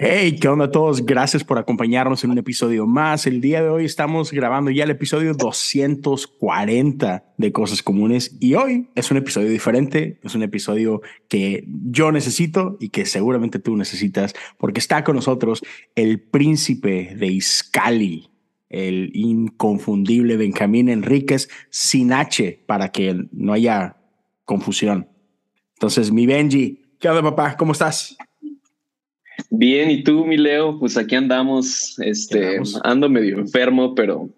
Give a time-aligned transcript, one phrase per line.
[0.00, 1.04] Hey, ¿qué onda a todos?
[1.04, 3.26] Gracias por acompañarnos en un episodio más.
[3.26, 8.90] El día de hoy estamos grabando ya el episodio 240 de Cosas Comunes y hoy
[8.94, 14.34] es un episodio diferente, es un episodio que yo necesito y que seguramente tú necesitas
[14.56, 15.64] porque está con nosotros
[15.96, 18.30] el príncipe de Iscali,
[18.68, 23.96] el inconfundible Benjamín Enríquez sin H para que no haya
[24.44, 25.08] confusión.
[25.74, 27.56] Entonces, mi Benji, ¿qué onda papá?
[27.56, 28.16] ¿Cómo estás?
[29.50, 30.78] Bien, ¿y tú, mi Leo?
[30.78, 34.30] Pues aquí andamos, este, ando medio enfermo, pero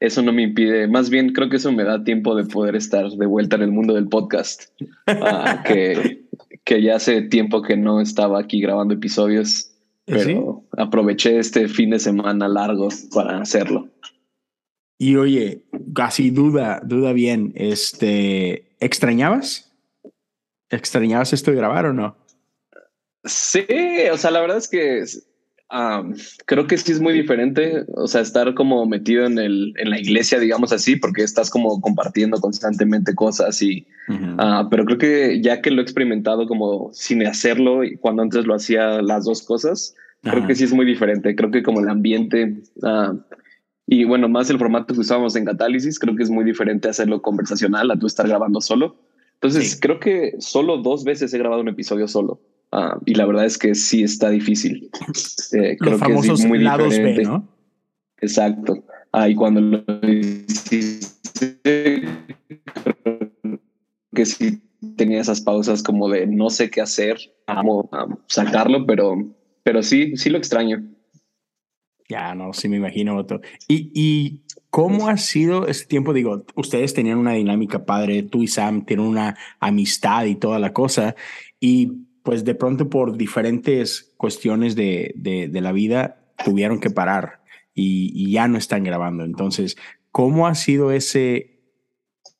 [0.00, 3.08] eso no me impide, más bien creo que eso me da tiempo de poder estar
[3.10, 4.70] de vuelta en el mundo del podcast,
[5.06, 6.24] ah, que,
[6.64, 9.72] que ya hace tiempo que no estaba aquí grabando episodios,
[10.04, 13.88] pero aproveché este fin de semana largo para hacerlo.
[14.98, 15.62] Y oye,
[15.94, 19.72] casi duda, duda bien, este, ¿extrañabas?
[20.70, 22.16] ¿Extrañabas esto de grabar o no?
[23.24, 23.66] Sí,
[24.12, 25.04] o sea, la verdad es que
[26.46, 29.98] creo que sí es muy diferente, o sea, estar como metido en, el, en la
[29.98, 33.86] iglesia, digamos así, porque estás como compartiendo constantemente cosas y,
[34.38, 38.46] ah, pero creo que ya que lo he experimentado como sin hacerlo y cuando antes
[38.46, 41.88] lo hacía las dos cosas, creo que sí es muy diferente, creo que como el
[41.88, 43.14] ambiente ah,
[43.90, 47.22] y bueno, más el formato que usábamos en Catálisis, creo que es muy diferente hacerlo
[47.22, 48.96] conversacional a tú estar grabando solo.
[49.40, 52.38] Entonces, creo que solo dos veces he grabado un episodio solo.
[52.70, 54.90] Ah, y la verdad es que sí está difícil.
[55.50, 57.48] Eh, creo Los famosos que es muy lados B, ¿no?
[58.20, 58.84] Exacto.
[59.12, 59.82] Ah, y cuando lo
[64.14, 64.60] que sí
[64.96, 67.88] tenía esas pausas como de no sé qué hacer, amo
[68.26, 69.16] sacarlo, pero,
[69.62, 70.84] pero sí, sí lo extraño.
[72.08, 73.26] Ya, no, sí me imagino.
[73.68, 76.12] ¿Y, ¿Y cómo ha sido este tiempo?
[76.12, 80.72] Digo, ustedes tenían una dinámica padre, tú y Sam tienen una amistad y toda la
[80.72, 81.14] cosa.
[81.60, 87.40] Y pues de pronto por diferentes cuestiones de, de, la vida tuvieron que parar
[87.72, 89.24] y, ya no están grabando.
[89.24, 89.78] Entonces,
[90.10, 91.58] ¿cómo ha sido ese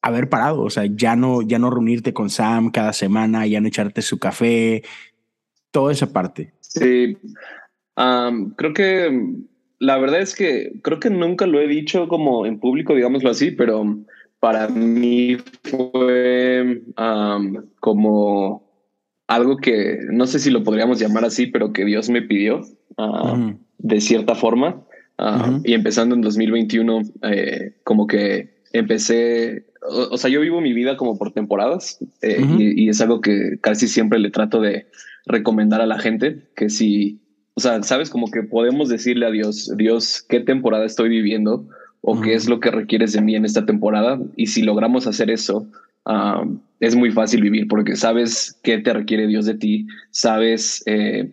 [0.03, 0.61] haber parado?
[0.61, 4.19] O sea, ya no, ya no reunirte con Sam cada semana, ya no echarte su
[4.19, 4.83] café,
[5.71, 6.53] toda esa parte.
[6.61, 7.17] Sí,
[7.95, 9.27] creo que
[9.79, 13.53] la verdad es que creo que nunca lo he dicho como en público, digámoslo así,
[13.53, 13.97] pero
[14.39, 16.83] para mí fue
[17.81, 18.68] como
[19.29, 22.63] algo que no sé si lo podríamos llamar así, pero que Dios me pidió
[22.97, 24.83] ah, de cierta forma.
[25.19, 30.97] Ah, y empezando en 2021, eh, como que empecé, o, sea, yo vivo mi vida
[30.97, 34.87] como por temporadas eh, y, es algo que casi siempre le trato de
[35.27, 37.21] recomendar a la gente, que si,
[37.55, 41.67] o sea, sabes, como que podemos decirle a Dios, Dios, ¿qué temporada estoy viviendo?
[42.01, 44.21] o qué es lo que requieres de mí en esta temporada.
[44.37, 45.67] Y si logramos hacer eso,
[46.81, 51.33] es muy fácil vivir porque sabes qué te requiere Dios de ti, sabes eh,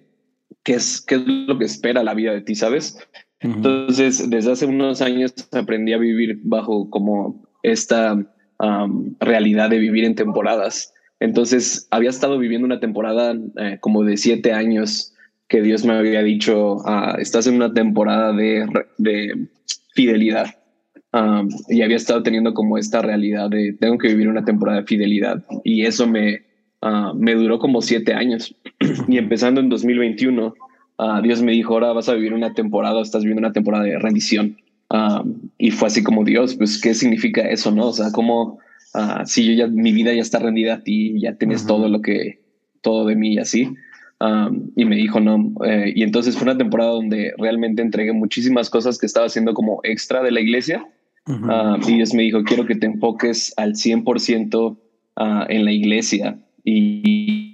[0.63, 2.97] qué, es, qué es lo que espera la vida de ti, ¿sabes?
[3.40, 8.18] Entonces, desde hace unos años aprendí a vivir bajo como esta
[9.19, 10.94] realidad de vivir en temporadas.
[11.19, 15.14] Entonces, había estado viviendo una temporada eh, como de siete años
[15.47, 19.47] que Dios me había dicho, ah, estás en una temporada de, de
[19.94, 20.47] fidelidad
[21.70, 25.44] y había estado teniendo como esta realidad de tengo que vivir una temporada de fidelidad
[25.64, 26.44] y eso me,
[26.81, 28.56] ah, me duró como siete años.
[29.08, 30.53] y empezando en 2021,
[30.98, 33.98] ah, Dios me dijo, ahora vas a vivir una temporada, estás viviendo una temporada de
[33.98, 34.58] rendición.
[35.58, 37.72] y fue así como Dios, pues, ¿qué significa eso?
[37.72, 38.59] No, o sea, como
[38.94, 42.02] ah, si yo ya, mi vida ya está rendida a ti, ya tienes todo lo
[42.02, 42.42] que,
[42.82, 43.74] todo de mí y así.
[44.76, 45.53] y me dijo no.
[45.66, 49.80] Eh, y entonces fue una temporada donde realmente entregué muchísimas cosas que estaba haciendo como
[49.84, 50.86] extra de la iglesia
[51.28, 54.78] Ah, y Dios me dijo, quiero que te enfoques al 100%
[55.16, 56.38] ah, en la iglesia.
[56.63, 57.52] Y,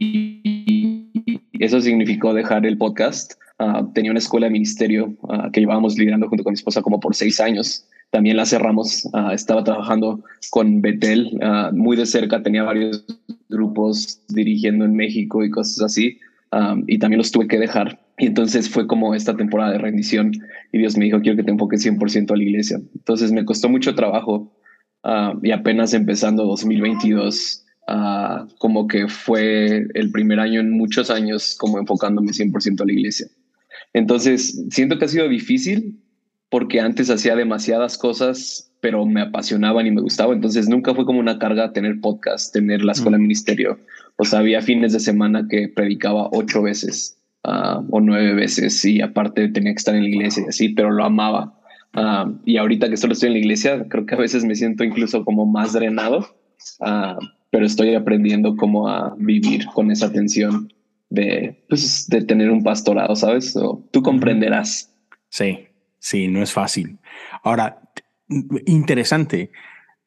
[1.60, 3.34] eso significó dejar el podcast.
[3.60, 5.16] Ah, tenía una escuela de ministerio
[5.54, 7.86] que llevábamos liderando junto con mi esposa como por seis años.
[8.10, 9.08] También la cerramos.
[9.32, 11.40] estaba trabajando con Betel
[11.72, 12.42] muy de cerca.
[12.44, 13.06] Tenía varios
[13.48, 16.18] grupos dirigiendo en México y cosas así.
[16.88, 20.32] y también los tuve que dejar y entonces fue como esta temporada de rendición
[20.72, 22.80] y Dios me dijo, quiero que te enfoques 100% a la iglesia.
[22.94, 24.56] Entonces me costó mucho trabajo
[25.04, 31.56] ah, y apenas empezando 2022, ah, como que fue el primer año en muchos años
[31.58, 33.26] como enfocándome 100% a la iglesia.
[33.92, 36.00] Entonces siento que ha sido difícil
[36.50, 40.34] porque antes hacía demasiadas cosas pero me apasionaban y me gustaba.
[40.34, 43.80] Entonces nunca fue como una carga tener podcast, tener la escuela de ministerio.
[44.18, 49.02] O sea, había fines de semana que predicaba ocho veces ah, o nueve veces y
[49.02, 51.58] aparte tenía que estar en la iglesia y así, pero lo amaba.
[51.94, 54.84] Ah, y ahorita que solo estoy en la iglesia, creo que a veces me siento
[54.84, 56.20] incluso como más drenado,
[56.80, 60.72] uh, pero estoy aprendiendo cómo a vivir con esa tensión
[61.10, 63.54] de, pues, de tener un pastorado, ¿sabes?
[63.92, 64.96] tú comprenderás.
[65.30, 65.68] Sí,
[66.00, 66.98] sí, no es fácil.
[67.44, 67.82] Ahora,
[68.66, 69.52] interesante,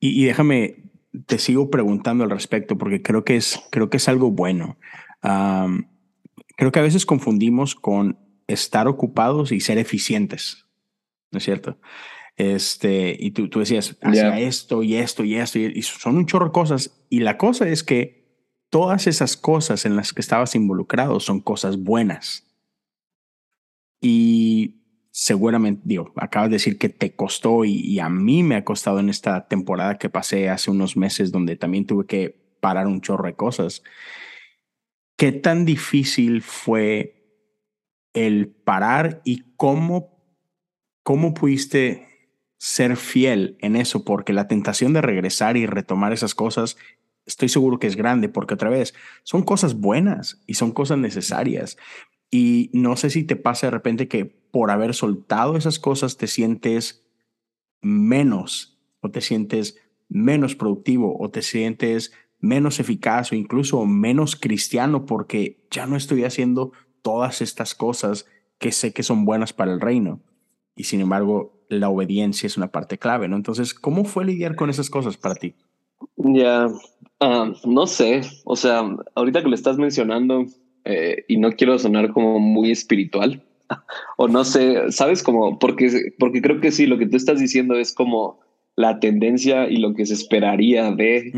[0.00, 0.90] y, déjame,
[1.26, 4.76] te sigo preguntando al respecto porque creo que es, creo que es algo bueno.
[6.56, 10.64] Creo que a veces confundimos con estar ocupados y ser eficientes.
[11.34, 11.78] ¿no es cierto?
[12.36, 16.46] Este, y tú, tú decías, hacía esto y esto y esto, y, son un chorro
[16.46, 17.04] de cosas.
[17.10, 18.24] Y la cosa es que
[18.70, 22.46] todas esas cosas en las que estabas involucrado son cosas buenas.
[24.00, 28.64] Y seguramente, digo, acabas de decir que te costó y, y, a mí me ha
[28.64, 33.00] costado en esta temporada que pasé hace unos meses donde también tuve que parar un
[33.00, 33.82] chorro de cosas.
[35.16, 37.22] ¿Qué tan difícil fue
[38.12, 40.14] el parar y cómo
[41.04, 42.08] ¿Cómo pudiste
[42.56, 44.06] ser fiel en eso?
[44.06, 46.78] Porque la tentación de regresar y retomar esas cosas,
[47.26, 51.76] estoy seguro que es grande, porque otra vez, son cosas buenas y son cosas necesarias.
[52.30, 56.26] Y no sé si te pasa de repente que por haber soltado esas cosas te
[56.26, 57.04] sientes
[57.82, 59.76] menos o te sientes
[60.08, 62.12] menos productivo o te sientes
[62.44, 68.26] menos eficaz o incluso menos cristiano porque ya no estoy haciendo todas estas cosas
[68.58, 70.20] que sé que son buenas para el reino
[70.76, 73.36] y sin embargo la obediencia es una parte clave, ¿no?
[73.36, 75.54] Entonces, ¿cómo fue lidiar con esas cosas para ti?
[76.16, 76.68] Ya,
[77.20, 80.44] ah, no sé, o sea, ahorita que lo estás mencionando
[80.84, 83.42] eh, y no quiero sonar como muy espiritual,
[84.18, 87.74] o no sé, sabes como, porque, porque creo que sí, lo que tú estás diciendo
[87.74, 88.40] es como
[88.76, 91.32] la tendencia y lo que se esperaría de,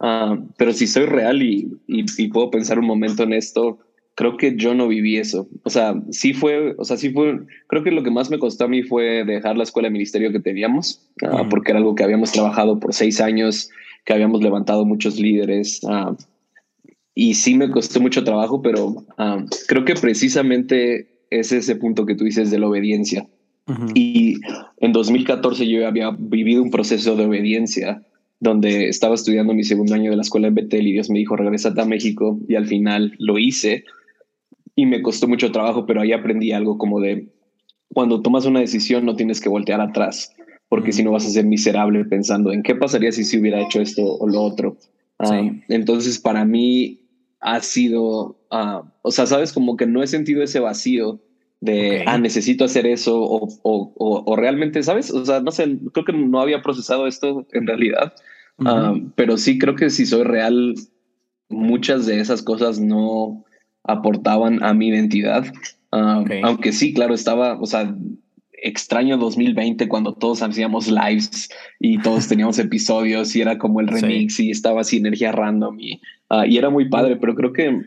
[0.00, 3.78] ah, pero si soy real y, y, puedo pensar un momento en esto,
[4.14, 5.48] creo que yo no viví eso.
[5.64, 8.64] O sea, sí fue, o sea, sí fue, creo que lo que más me costó
[8.64, 12.04] a mí fue dejar la escuela de ministerio que teníamos, ah, porque era algo que
[12.04, 13.70] habíamos trabajado por seis años,
[14.04, 15.80] que habíamos levantado muchos líderes.
[15.84, 16.14] Uh,
[17.14, 19.04] y sí me costó mucho trabajo, pero
[19.68, 23.26] creo que precisamente es ese punto que tú dices de la obediencia.
[23.94, 24.40] Y
[24.78, 28.02] en 2014 yo había vivido un proceso de obediencia
[28.40, 31.36] donde estaba estudiando mi segundo año de la escuela en Betel y Dios me dijo,
[31.36, 33.84] regresate a México y al final lo hice.
[34.74, 37.28] Y me costó mucho trabajo, pero ahí aprendí algo como de
[37.92, 40.34] cuando tomas una decisión no tienes que voltear atrás,
[40.68, 43.80] porque si no vas a ser miserable pensando en qué pasaría si se hubiera hecho
[43.80, 44.76] esto o lo otro.
[45.18, 47.00] Ah, entonces, para mí
[47.40, 51.20] ha sido, uh, o sea, sabes, como que no he sentido ese vacío
[51.62, 53.92] de, ah, necesito hacer eso o, o,
[54.26, 55.10] o, realmente, ¿sabes?
[55.10, 58.12] O sea, no sé, creo que no había procesado esto en realidad,
[58.66, 60.74] ah, pero sí creo que si soy real,
[61.48, 63.44] muchas de esas cosas no,
[63.84, 65.46] aportaban a mi identidad.
[65.92, 67.94] Um, aunque sí, claro, estaba, o sea,
[68.52, 71.50] extraño 2020 cuando todos hacíamos lives
[71.80, 76.00] y todos teníamos episodios y era como el remix y estaba así energía random y,
[76.30, 77.82] uh, y era muy padre, pero creo que,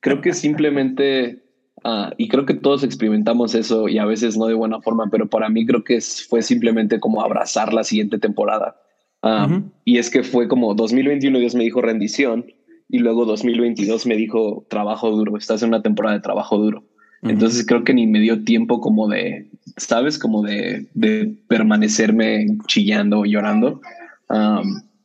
[0.00, 1.41] creo que simplemente,
[1.84, 5.28] uh, y creo que todos experimentamos eso y a veces no de buena forma, pero
[5.28, 8.76] para mí creo que fue simplemente como abrazar la siguiente temporada.
[9.22, 12.44] Um, y es que fue como 2021 Dios me dijo rendición
[12.88, 16.84] y luego 2022 me dijo trabajo duro, estás en una temporada de trabajo duro.
[17.22, 20.18] Entonces creo que ni me dio tiempo como de, ¿sabes?
[20.18, 23.80] Como de, de permanecerme chillando, llorando.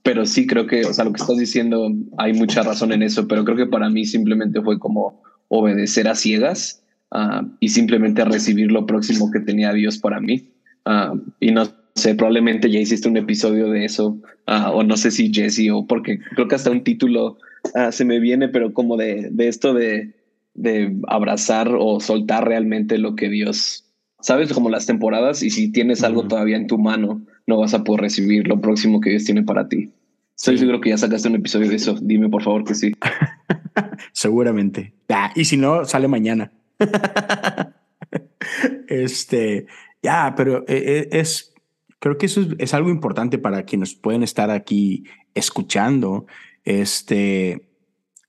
[0.01, 3.27] pero sí creo que, o sea, lo que estás diciendo, hay mucha razón en eso,
[3.27, 6.83] pero creo que para mí simplemente fue como obedecer a ciegas
[7.59, 10.49] y simplemente recibir lo próximo que tenía Dios para mí.
[11.39, 15.69] y no sé, probablemente ya hiciste un episodio de eso, o no sé si Jesse,
[15.71, 17.37] o porque creo que hasta un título
[17.73, 20.13] Ah, se me viene, pero como de, de esto de,
[20.53, 23.85] de abrazar o soltar realmente lo que Dios,
[24.19, 27.83] sabes, como las temporadas, y si tienes algo todavía en tu mano, no vas a
[27.83, 29.91] poder recibir lo próximo que Dios tiene para ti.
[30.35, 31.97] Estoy seguro que ya sacaste un episodio de eso.
[31.99, 32.91] Dime por favor que sí.
[34.11, 34.93] Seguramente.
[35.09, 36.51] Ah, y si no, sale mañana.
[38.87, 39.67] este,
[40.01, 41.53] ya, pero eh, eh, es,
[41.99, 46.25] creo que eso es, algo importante para quienes pueden estar aquí escuchando
[46.63, 47.69] este,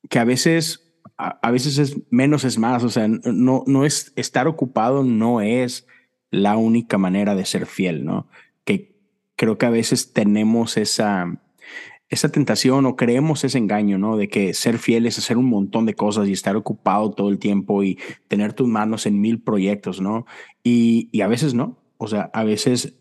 [0.08, 4.46] que a veces, a, veces es menos es más, o sea, no, no es estar
[4.46, 5.86] ocupado, no es
[6.30, 8.28] la única manera de ser fiel, ¿no?
[8.64, 8.94] Que
[9.36, 11.40] creo que a veces tenemos esa,
[12.08, 14.16] esa tentación o creemos ese engaño, ¿no?
[14.16, 17.38] De que ser fiel es hacer un montón de cosas y estar ocupado todo el
[17.38, 17.98] tiempo y
[18.28, 20.26] tener tus manos en mil proyectos, ¿no?
[20.62, 21.78] Y, y a veces no.
[21.98, 22.98] O sea, a veces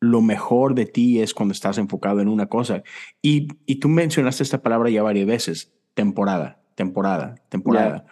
[0.00, 2.82] lo mejor de ti es cuando estás enfocado en una cosa.
[3.22, 8.06] Y, y tú mencionaste esta palabra ya varias veces, temporada, temporada, temporada.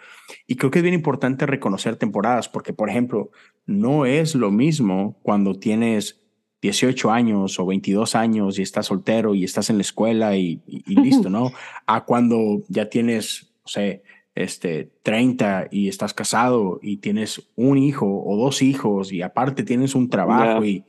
[0.47, 3.31] Y creo que es bien importante reconocer temporadas, porque, por ejemplo,
[3.65, 6.20] no es lo mismo cuando tienes
[6.61, 10.95] 18 años o 22 años y estás soltero y estás en la escuela y, y
[10.95, 11.51] listo, ¿no?
[11.87, 14.03] A cuando ya tienes, no sé,
[14.35, 19.95] este, 30 y estás casado y tienes un hijo o dos hijos y aparte tienes
[19.95, 20.85] un trabajo y,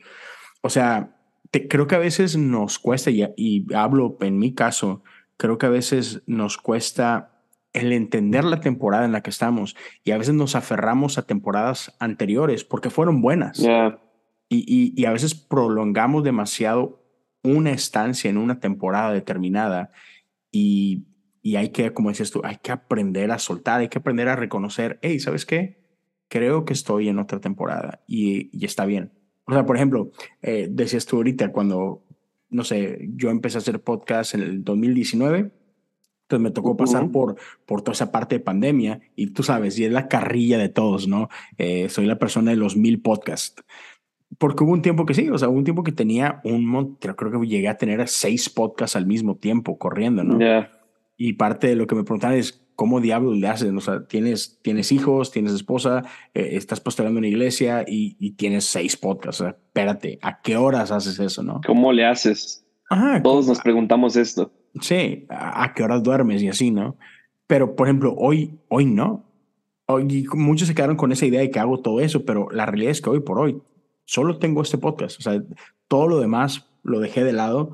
[0.60, 1.16] o sea,
[1.50, 5.02] te, creo que a veces nos cuesta, y, y hablo en mi caso,
[5.36, 7.30] creo que a veces nos cuesta
[7.72, 11.96] el entender la temporada en la que estamos y a veces nos aferramos a temporadas
[11.98, 13.58] anteriores porque fueron buenas.
[14.52, 17.02] Y, y, y, a veces prolongamos demasiado
[17.42, 19.92] una estancia en una temporada determinada
[20.50, 21.06] y
[21.42, 24.36] y hay que, como dices tú, hay que aprender a soltar, hay que aprender a
[24.36, 25.82] reconocer, hey, ¿sabes qué?
[26.28, 29.12] Creo que estoy en otra temporada y, y está bien.
[29.44, 32.04] O sea, por ejemplo, eh, decías tú ahorita cuando,
[32.48, 35.50] no sé, yo empecé a hacer podcast en el 2019,
[36.22, 39.84] entonces me tocó pasar por, por toda esa parte de pandemia y tú sabes, y
[39.84, 41.28] es la carrilla de todos, ¿no?
[41.58, 43.62] Eh, soy la persona de los mil podcasts.
[44.38, 47.14] Porque hubo un tiempo que sí, o sea, hubo un tiempo que tenía un montón,
[47.14, 50.38] creo que llegué a tener seis podcasts al mismo tiempo corriendo, ¿no?
[50.38, 50.70] Yeah.
[51.16, 53.72] Y parte de lo que me preguntan es, ¿cómo diablos le haces?
[53.72, 58.32] O sea, tienes, tienes hijos, tienes esposa, eh, estás postelando en una iglesia y, y,
[58.32, 59.40] tienes seis podcasts.
[59.40, 61.60] O sea, espérate, ¿a qué horas haces eso, no?
[61.66, 62.66] ¿Cómo le haces?
[62.90, 64.52] Ajá, Todos nos preguntamos esto.
[64.80, 66.96] Sí, ¿a, ¿a qué horas duermes y así, no?
[67.46, 69.30] Pero, por ejemplo, hoy, hoy no.
[69.86, 72.92] Hoy, muchos se quedaron con esa idea de que hago todo eso, pero la realidad
[72.92, 73.60] es que hoy por hoy
[74.12, 75.18] solo tengo este podcast.
[75.18, 75.42] O sea,
[75.88, 77.72] todo lo demás lo dejé de lado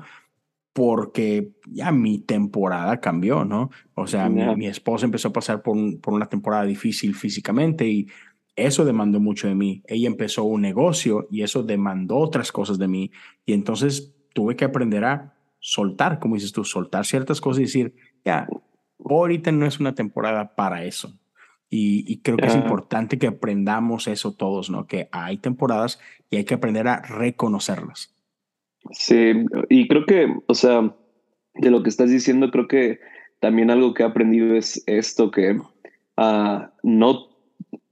[0.71, 3.71] porque ya mi temporada cambió, ¿no?
[3.93, 7.89] O sea, mi, mi, esposa empezó a pasar por, un, por, una temporada difícil físicamente
[7.89, 8.07] y
[8.55, 9.83] eso demandó mucho de mí.
[9.85, 13.11] Ella empezó un negocio y eso demandó otras cosas de mí.
[13.45, 17.95] Y entonces tuve que aprender a soltar, como dices tú, soltar ciertas cosas y decir,
[18.23, 18.47] ya,
[19.03, 21.13] ahorita no es una temporada para eso.
[21.69, 24.87] Y, y creo que es importante que aprendamos eso todos, ¿no?
[24.87, 25.99] Que hay temporadas
[26.29, 28.15] y hay que aprender a reconocerlas.
[28.91, 29.33] Sí,
[29.69, 30.95] y creo que, o sea,
[31.53, 32.99] de lo que estás diciendo, creo que
[33.39, 35.59] también algo que he aprendido es esto, que
[36.17, 37.27] uh, no,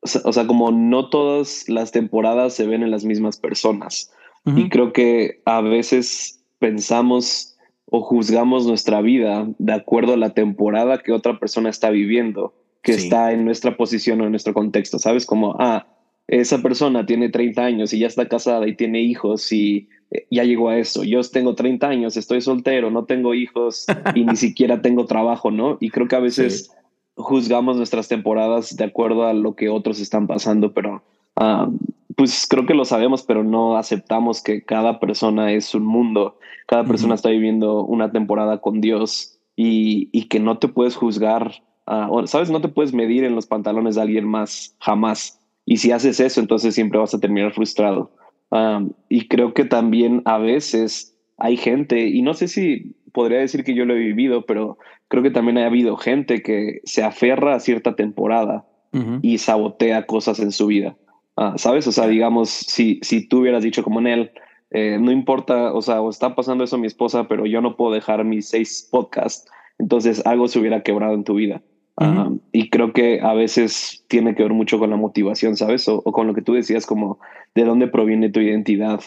[0.01, 4.12] o sea, como no todas las temporadas se ven en las mismas personas.
[4.46, 4.65] Uh -huh.
[4.65, 11.00] Y creo que a veces pensamos o juzgamos nuestra vida de acuerdo a la temporada
[11.00, 12.53] que otra persona está viviendo,
[12.88, 13.03] que sí.
[13.03, 15.25] está en nuestra posición o en nuestro contexto, ¿sabes?
[15.25, 15.88] Como, ah,
[16.25, 19.89] esa persona tiene 30 años y ya está casada y tiene hijos y
[20.32, 21.03] ya llegó a eso.
[21.03, 25.77] Yo tengo 30 años, estoy soltero, no tengo hijos y ni siquiera tengo trabajo, ¿no?
[25.82, 26.72] Y creo que a veces sí.
[27.15, 31.03] juzgamos nuestras temporadas de acuerdo a lo que otros están pasando, pero
[31.36, 31.77] um,
[32.15, 36.86] pues creo que lo sabemos, pero no aceptamos que cada persona es un mundo, cada
[36.86, 37.20] persona uh -huh.
[37.20, 42.50] está viviendo una temporada con Dios y, y que no te puedes juzgar, uh, ¿sabes?
[42.50, 45.39] No te puedes medir en los pantalones de alguien más, jamás.
[45.65, 48.12] Y si haces eso, entonces siempre vas a terminar frustrado.
[48.50, 53.63] Um, y creo que también a veces hay gente, y no sé si podría decir
[53.63, 54.77] que yo lo he vivido, pero
[55.10, 59.20] creo que también ha habido gente que se aferra a cierta temporada uh -huh.
[59.22, 60.96] y sabotea cosas en su vida.
[61.36, 61.86] Uh, ¿Sabes?
[61.88, 64.32] O sea, digamos, si, si tú hubieras dicho como en él,
[64.72, 67.75] eh, no importa, o sea, o está pasando eso a mi esposa, pero yo no
[67.75, 71.62] puedo dejar mis seis podcasts, entonces algo se hubiera quebrado en tu vida.
[72.00, 72.27] Uh -huh.
[72.27, 75.88] um, y creo que a veces tiene que ver mucho con la motivación, ¿sabes?
[75.88, 77.20] O, o con lo que tú decías, como
[77.56, 79.01] de dónde proviene tu identidad.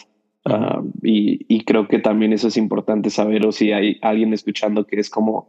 [0.45, 0.81] Uh -huh.
[0.81, 4.85] uh, y, y, creo que también eso es importante saber, o si hay alguien escuchando
[4.85, 5.47] que es como,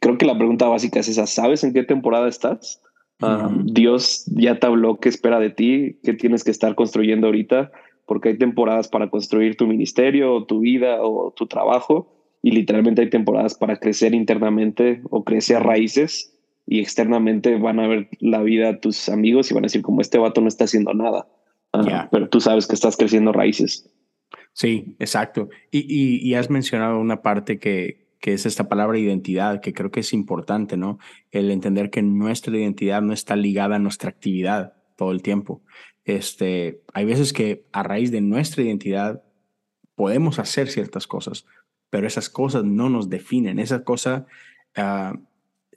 [0.00, 2.80] creo que la pregunta básica es esa, ¿sabes en qué temporada estás?
[3.20, 3.62] -huh.
[3.72, 7.70] Dios ya te habló qué espera de ti, qué tienes que estar construyendo ahorita,
[8.06, 12.10] porque hay temporadas para construir tu ministerio, o tu vida o tu trabajo,
[12.42, 16.33] y literalmente hay temporadas para crecer internamente o crecer raíces
[16.66, 20.00] y externamente van a ver la vida a tus amigos y van a decir como
[20.00, 21.26] este vato no está haciendo nada,
[21.84, 22.08] yeah.
[22.10, 23.90] pero tú sabes que estás creciendo raíces.
[24.52, 25.48] Sí, exacto.
[25.70, 29.90] Y, y, y, has mencionado una parte que, que es esta palabra identidad, que creo
[29.90, 30.98] que es importante, ¿no?
[31.32, 35.62] El entender que nuestra identidad no está ligada a nuestra actividad todo el tiempo.
[36.04, 39.24] Este, hay veces que a raíz de nuestra identidad
[39.94, 41.46] podemos hacer ciertas cosas,
[41.90, 43.58] pero esas cosas no nos definen.
[43.58, 44.26] Esa cosa
[44.76, 45.18] uh,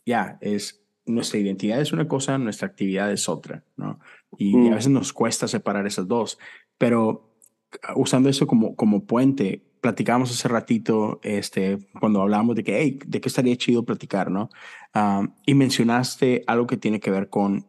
[0.08, 4.00] ya, es nuestra identidad es una cosa, nuestra actividad es otra, ¿no?
[4.38, 4.66] Y, mm.
[4.66, 6.40] y, a veces nos cuesta separar esas dos,
[6.78, 7.38] pero
[7.84, 13.00] ah, usando eso como, como puente, platicábamos hace ratito, este, cuando hablábamos de que, hey,
[13.06, 14.50] de qué estaría chido platicar, ¿no?
[14.96, 17.68] Um, y mencionaste algo que tiene que ver con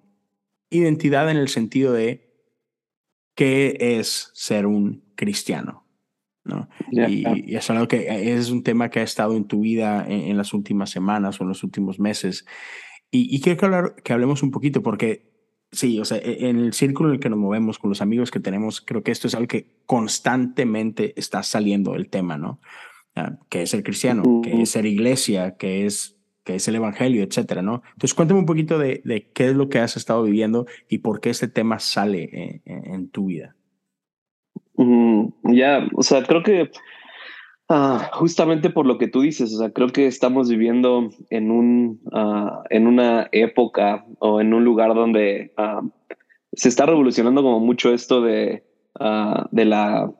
[0.71, 2.29] identidad en el sentido de
[3.35, 5.85] qué es ser un cristiano,
[6.49, 6.69] ¿no?
[6.91, 10.53] y, es algo que es un tema que ha estado en tu vida en, las
[10.53, 12.47] últimas semanas o en los últimos meses.
[13.11, 15.29] Y, y quiero que, hablar, que hablemos un poquito porque
[15.71, 18.31] sí, o sea, e, en el círculo en el que nos movemos con los amigos
[18.31, 22.61] que tenemos, creo que esto es algo que constantemente está saliendo el tema, ¿no?
[23.15, 26.15] Ah, que es el cristiano, que es ser iglesia, que es
[26.45, 27.83] que es el Evangelio, etcétera, ¿no?
[27.93, 31.21] Entonces, cuéntame un poquito de, de, qué es lo que has estado viviendo y por
[31.21, 33.55] qué este tema sale en, tu vida.
[35.45, 36.71] Ya, o sea, creo que
[37.69, 42.01] ah, justamente por lo que tú dices, o sea, creo que estamos viviendo en, un,
[42.13, 45.83] ah, en una época o en un lugar donde ah,
[46.53, 48.65] se está revolucionando como mucho esto de,
[49.51, 50.13] de la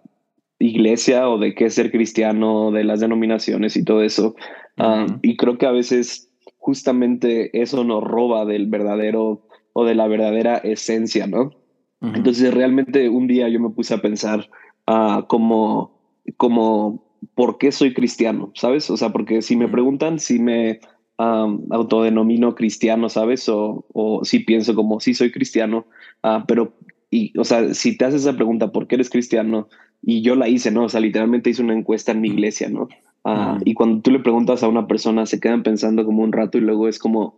[0.59, 4.35] iglesia o de qué es ser cristiano, de las denominaciones y todo eso.
[5.23, 10.59] Y creo que a veces justamente eso nos roba del verdadero o de la verdadera
[10.59, 11.58] esencia, ¿no?
[12.01, 14.49] Entonces realmente un día yo me puse a pensar
[14.87, 15.99] uh, como,
[16.37, 17.03] como,
[17.35, 18.53] ¿por qué soy cristiano?
[18.55, 18.89] ¿Sabes?
[18.91, 20.81] O sea, porque si me preguntan si me
[21.19, 23.49] autodenomino cristiano, ¿sabes?
[23.49, 25.87] O, o si pienso como, sí soy cristiano,
[26.23, 26.75] uh, pero,
[27.11, 29.69] y, o sea, si te haces esa pregunta, ¿por qué eres cristiano?
[30.01, 30.85] Y yo la hice, ¿no?
[30.85, 32.89] O sea, literalmente hice una encuesta en mi iglesia, ¿no?
[33.25, 36.57] Ah, y cuando tú le preguntas a una persona, se quedan pensando como un rato
[36.57, 37.35] y luego es como,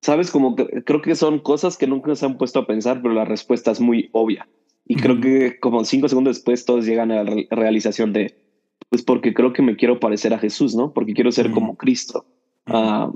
[0.00, 3.14] sabes, como que creo que son cosas que nunca se han puesto a pensar, pero
[3.14, 4.48] la respuesta es muy obvia.
[4.86, 8.34] Y creo que como cinco segundos después todos llegan a la realización de,
[8.88, 10.94] pues porque creo que me quiero parecer a Jesús, ¿no?
[10.94, 12.24] Porque quiero ser como Cristo.
[12.64, 13.10] Ah,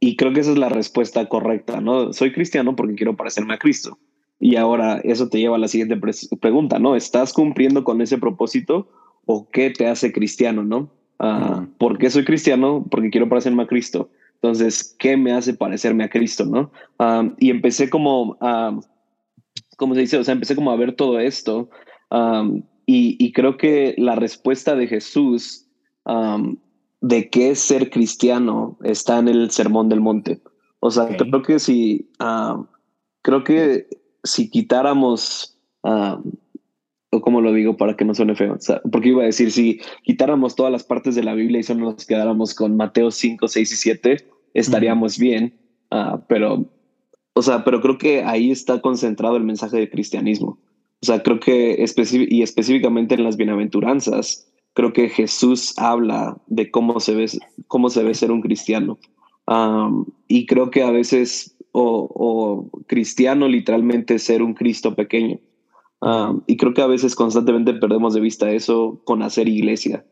[0.00, 2.12] y creo que esa es la respuesta correcta, ¿no?
[2.12, 3.98] Soy cristiano porque quiero parecerme a Cristo.
[4.38, 5.98] Y ahora eso te lleva a la siguiente
[6.40, 6.96] pregunta, ¿no?
[6.96, 8.88] ¿Estás cumpliendo con ese propósito
[9.24, 10.90] o qué te hace cristiano, ¿no?
[11.18, 12.84] Uh, ¿Por qué soy cristiano?
[12.90, 14.10] Porque quiero parecerme a Cristo.
[14.44, 16.70] Entonces, ¿qué me hace parecerme a Cristo, no?
[17.38, 18.78] y empecé como, a,
[19.78, 20.18] ¿cómo se dice?
[20.18, 21.70] O sea, empecé como a ver todo esto
[22.84, 25.66] y, y, creo que la respuesta de Jesús
[27.00, 30.42] de qué es ser cristiano está en el Sermón del Monte.
[30.80, 32.10] O sea, creo que si,
[33.22, 33.88] creo que
[34.24, 36.20] si quitáramos, uh,
[37.10, 38.58] o como lo digo para que no suene feo,
[38.92, 42.04] porque iba a decir, si quitáramos todas las partes de la Biblia y solo nos
[42.04, 45.54] quedáramos con Mateo 5, 6 y 7, estaríamos bien,
[45.90, 46.64] ah, pero,
[47.34, 50.58] o sea, pero creo que ahí está concentrado el mensaje del cristianismo.
[51.02, 51.84] O sea, creo que
[52.30, 57.26] y específicamente en las bienaventuranzas, creo que Jesús habla de cómo se ve,
[57.68, 58.98] cómo se ve ser un cristiano.
[60.28, 65.40] y creo que a veces o, cristiano literalmente ser un Cristo pequeño.
[66.00, 70.04] Um, y creo que a veces constantemente perdemos de vista eso con hacer iglesia.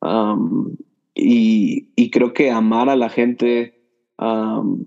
[0.00, 0.76] Um,
[1.14, 3.79] y, creo que amar a la gente
[4.20, 4.84] um,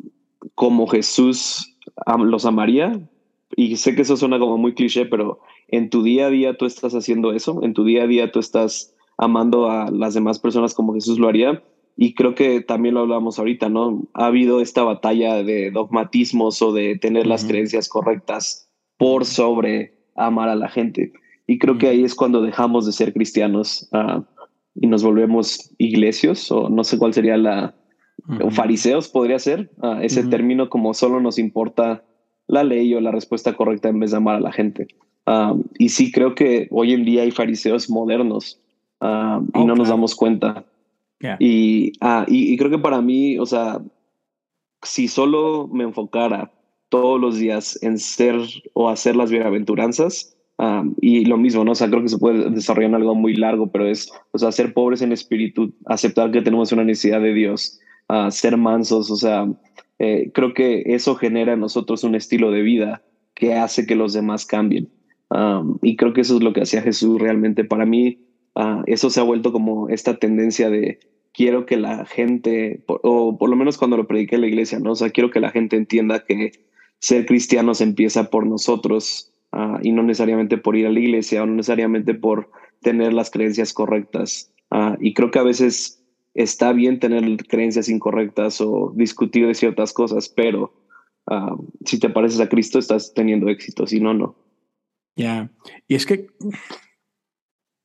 [0.56, 1.76] como Jesús
[2.18, 3.10] los amaría,
[3.56, 6.66] y sé que eso suena como muy cliché, pero en tu día a día tú
[6.66, 10.74] estás haciendo eso, en tu día a día tú estás amando a las demás personas
[10.74, 11.64] como Jesús lo haría.
[11.96, 14.08] Y creo que también lo hablamos ahorita, ¿no?
[14.16, 18.68] Ha habido esta batalla de dogmatismos o de tener las creencias correctas
[18.98, 21.14] por sobre amar a la gente.
[21.46, 24.24] Y creo que ahí es cuando dejamos de ser cristianos ah,
[24.74, 27.76] y nos volvemos iglesios, o no sé cuál sería la...
[28.52, 32.04] fariseos podría ser ah, ese término como solo nos importa
[32.48, 34.88] la ley o la respuesta correcta en vez de amar a la gente.
[35.78, 38.60] Y sí creo que hoy en día hay fariseos modernos
[39.02, 40.66] y oh, no nos damos cuenta.
[41.40, 43.80] Y, ah, y, creo que para mí, o sea,
[44.82, 46.52] si solo me enfocara
[46.90, 48.36] todos los días en ser
[48.74, 50.34] o hacer las bienaventuranzas,
[51.02, 51.72] y lo mismo, ¿no?
[51.72, 54.52] O sea, creo que se puede desarrollar en algo muy largo, pero es, o sea,
[54.52, 59.16] ser pobres en espíritu, aceptar que tenemos una necesidad de Dios, uh, ser mansos, o
[59.16, 59.48] sea,
[60.00, 63.04] eh, creo que eso genera en nosotros un estilo de vida
[63.36, 64.90] que hace que los demás cambien.
[65.82, 67.64] y creo que eso es lo que hacía Jesús realmente.
[67.64, 68.20] Para mí,
[68.56, 71.00] uh, eso se ha vuelto como esta tendencia de
[71.34, 74.92] quiero que la gente, o por lo menos cuando lo prediqué en la iglesia, ¿no?
[74.92, 76.52] O sea, quiero que la gente entienda que
[77.00, 81.46] ser cristianos empieza por nosotros ah, y no necesariamente por ir a la iglesia o
[81.46, 82.50] no necesariamente por
[82.82, 84.54] tener las creencias correctas.
[84.72, 86.03] Ah, y creo que a veces
[86.34, 90.74] está bien tener creencias incorrectas o discutir de ciertas cosas, pero
[91.28, 94.36] ah, si te pareces a Cristo estás teniendo éxito, si no, no.
[95.16, 95.52] Ya,
[95.88, 96.28] y es que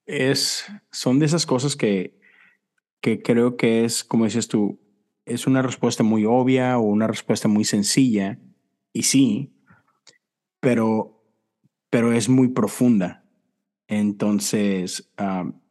[0.06, 2.18] es, son de esas cosas que
[3.00, 4.80] que creo que es, como dices tú,
[5.24, 8.38] es una respuesta muy obvia o una respuesta muy sencilla,
[8.92, 9.52] y sí,
[10.60, 11.22] pero,
[11.90, 13.24] pero es muy profunda.
[13.86, 15.12] Entonces,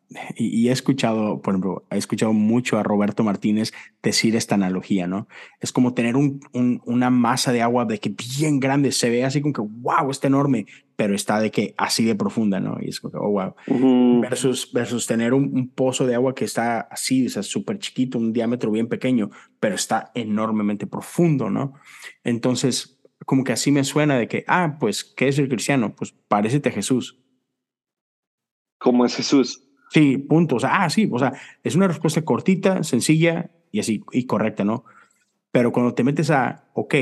[0.36, 5.28] y, he escuchado, por ejemplo, he escuchado mucho a Roberto Martínez decir esta analogía, ¿no?
[5.60, 6.40] Es como tener un,
[6.86, 10.28] una masa de agua de que bien grande, se ve así como que, wow, está
[10.28, 10.66] enorme,
[10.96, 12.78] pero está de que así de profunda, ¿no?
[12.82, 14.22] Y es como, oh, wow.
[14.22, 18.32] versus, versus tener un, pozo de agua que está así, o sea, súper chiquito, un
[18.32, 21.74] diámetro bien pequeño, pero está enormemente profundo, ¿no?
[22.24, 25.96] Entonces, como que así me suena de que, ah, pues, ¿qué es el cristiano?
[25.96, 27.20] Pues parécete a Jesús.
[28.80, 29.67] ¿Cómo es Jesús?
[29.90, 30.56] Sí, punto.
[30.56, 34.64] O sea, ah, sí, o sea, es una respuesta cortita, sencilla y así, y correcta,
[34.64, 34.84] ¿no?
[35.52, 36.96] Pero cuando te metes a, ok,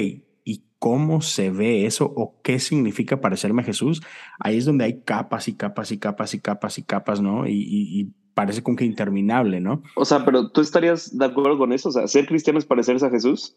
[0.85, 4.03] cómo se ve eso o qué significa parecerme a Jesús,
[4.39, 7.47] ahí es donde hay capas y capas y capas y capas y capas, ¿no?
[7.47, 9.81] Y, parece como que interminable, ¿no?
[9.95, 13.07] O sea, pero tú estarías de acuerdo con eso, o sea, ser cristiano es parecerse
[13.07, 13.55] a Jesús.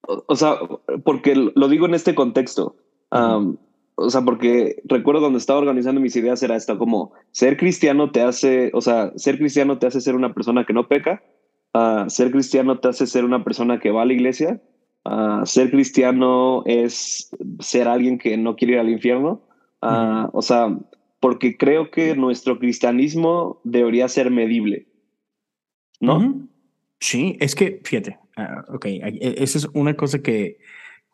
[0.00, 0.56] O, sea,
[1.04, 2.76] porque lo digo en este contexto.
[3.98, 8.22] O sea, porque recuerdo cuando estaba organizando mis ideas era esto como ser cristiano te
[8.22, 11.22] hace, o sea, ser cristiano te hace ser una persona que no peca,
[11.74, 14.60] ah, ser cristiano te hace ser una persona que va a la iglesia
[15.10, 17.30] Ah, ser cristiano es
[17.60, 19.42] ser alguien que no quiere ir al infierno.
[19.80, 20.76] Ah, o sea,
[21.18, 24.86] porque creo que nuestro cristianismo debería ser medible.
[26.00, 26.46] ¿No?
[27.00, 30.58] Sí, es que, fíjate, uh, ok, e, esa es una cosa que,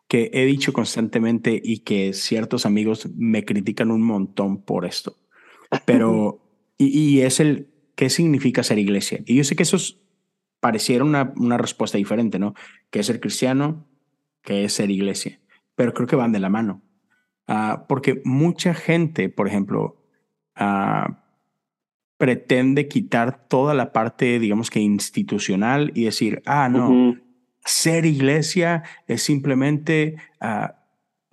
[0.07, 5.17] que he dicho constantemente y que ciertos amigos me critican un montón por esto.
[5.85, 6.41] Pero,
[6.77, 9.21] y, y, es el, ¿qué significa ser iglesia?
[9.25, 9.99] Y yo sé que eso es
[10.59, 12.55] pareciera una, una respuesta diferente, ¿no?
[12.89, 13.85] Que es ser cristiano,
[14.41, 15.39] que es ser iglesia.
[15.75, 16.81] Pero creo que van de la mano.
[17.47, 20.01] Ah, porque mucha gente, por ejemplo,
[20.55, 21.23] ah,
[22.17, 27.15] pretende quitar toda la parte, digamos que institucional y decir, ah, no,
[27.65, 30.71] ser iglesia es simplemente uh,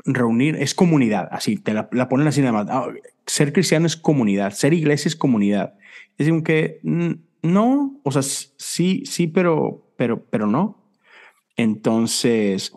[0.05, 2.89] reunir, es comunidad, así, te la, ponen así nada más.
[3.27, 5.75] ser cristiano es comunidad, ser iglesia es comunidad.
[6.19, 10.83] Es decir, que no, o sea, sí, sí, pero, pero, pero no.
[11.57, 12.73] Entonces,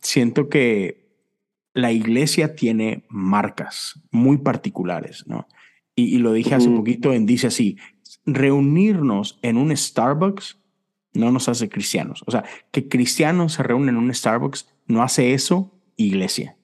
[0.00, 1.06] siento que
[1.72, 5.46] la iglesia tiene marcas muy particulares, ¿no?
[5.94, 7.78] Y, lo dije hace poquito en Dice así,
[8.26, 10.58] reunirnos en un Starbucks
[11.16, 12.22] no nos hace cristianos.
[12.26, 16.56] O sea, que cristianos se reúnen en un Starbucks no hace eso iglesia.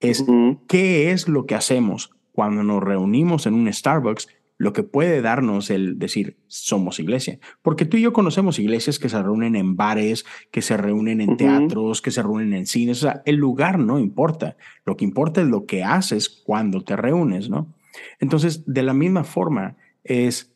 [0.00, 0.24] Es
[0.66, 4.28] qué es lo que hacemos cuando nos reunimos en un Starbucks
[4.60, 7.38] lo que puede darnos el decir somos iglesia.
[7.62, 11.38] Porque tú y yo conocemos iglesias que se reúnen en bares, que se reúnen en
[11.38, 12.98] teatros, que se reúnen en cines.
[12.98, 14.58] O sea, el lugar no importa.
[14.84, 17.72] Lo que importa es lo que haces cuando te reúnes, ¿no?
[18.18, 20.52] Entonces, de la misma forma, es,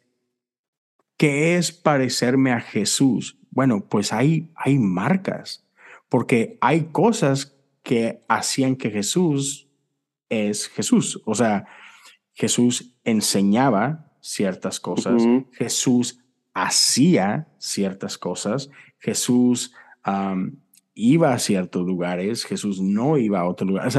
[1.16, 3.38] ¿qué es parecerme a Jesús?
[3.50, 5.66] Bueno, pues hay, hay marcas,
[6.09, 9.68] porque hay cosas que hacían que Jesús
[10.29, 11.22] es Jesús.
[11.24, 11.66] O sea,
[12.33, 15.22] Jesús enseñaba ciertas cosas,
[15.53, 16.18] Jesús
[16.55, 19.72] hacía ciertas cosas, Jesús
[20.94, 23.98] iba a ciertos lugares, Jesús no iba a otros lugares.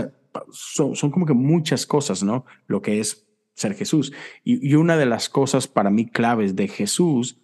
[0.51, 2.45] son, como que muchas cosas, ¿no?
[2.67, 3.24] Lo que es
[3.55, 4.13] ser Jesús.
[4.43, 7.41] Y, y una de las cosas para mí claves de Jesús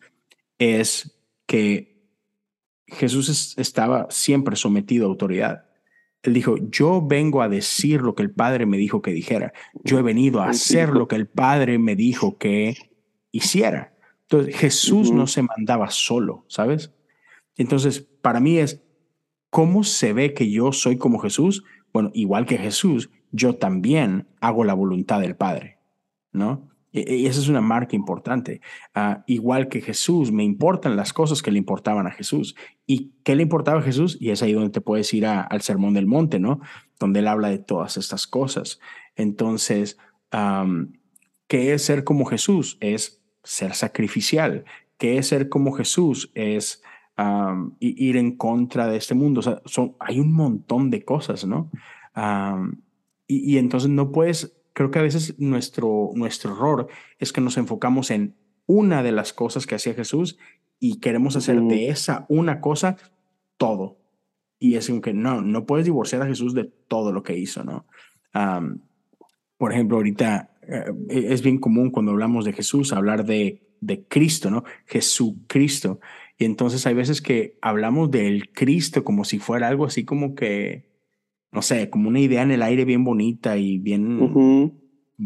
[0.60, 1.91] es que
[2.88, 5.65] Jesús estaba siempre sometido a autoridad.
[6.24, 9.54] Él dijo, yo vengo a decir lo que el Padre me dijo que dijera.
[9.84, 12.76] Yo he venido a hacer lo que el Padre me dijo que
[13.32, 13.95] hiciera.
[14.24, 16.93] Entonces Jesús no se mandaba solo, ¿sabes?
[17.58, 18.82] Entonces, para mí es,
[19.50, 21.63] ¿cómo se ve que yo soy como Jesús?
[21.91, 25.80] Bueno, igual que Jesús, yo también hago la voluntad del Padre,
[26.32, 26.72] ¿no?
[26.94, 28.60] Y esa es una marca importante.
[28.94, 32.56] Ah, igual que Jesús, me importan las cosas que le importaban a Jesús.
[32.86, 34.17] ¿Y qué le importaba a Jesús?
[34.20, 36.60] Y es ahí donde te puedes ir al Sermón del Monte, ¿no?
[37.00, 38.82] Donde él habla de todas estas cosas.
[39.15, 39.98] Entonces,
[41.48, 42.78] ¿qué es ser como Jesús?
[42.82, 44.65] Es ser sacrificial.
[44.98, 46.30] ¿Qué es ser como Jesús?
[46.36, 46.84] Es
[47.80, 49.39] ir en contra de este mundo.
[49.39, 51.72] O sea, son, hay un montón de cosas, ¿no?
[53.28, 56.88] y, y entonces no puedes creo que a veces nuestro, nuestro error
[57.20, 60.38] es que nos enfocamos en una de las cosas que hacía Jesús
[60.80, 62.98] y queremos hacer de esa una cosa
[63.58, 63.98] todo.
[64.60, 67.86] Y es que no, no puedes divorciar a Jesús de todo lo que hizo, ¿no?
[69.58, 74.50] por ejemplo, ahorita eh, es bien común cuando hablamos de Jesús hablar de, de Cristo,
[74.50, 74.64] ¿no?
[74.86, 76.00] Jesucristo.
[76.38, 80.90] Y entonces hay veces que hablamos del Cristo como si fuera algo así como que,
[81.52, 84.80] no sé, como una idea en el aire bien bonita y bien...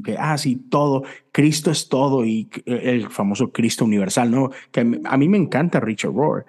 [0.04, 4.50] Que, ah, sí, todo, Cristo es todo y el famoso Cristo universal, ¿no?
[4.72, 6.46] Que a mí me encanta Richard Rohr,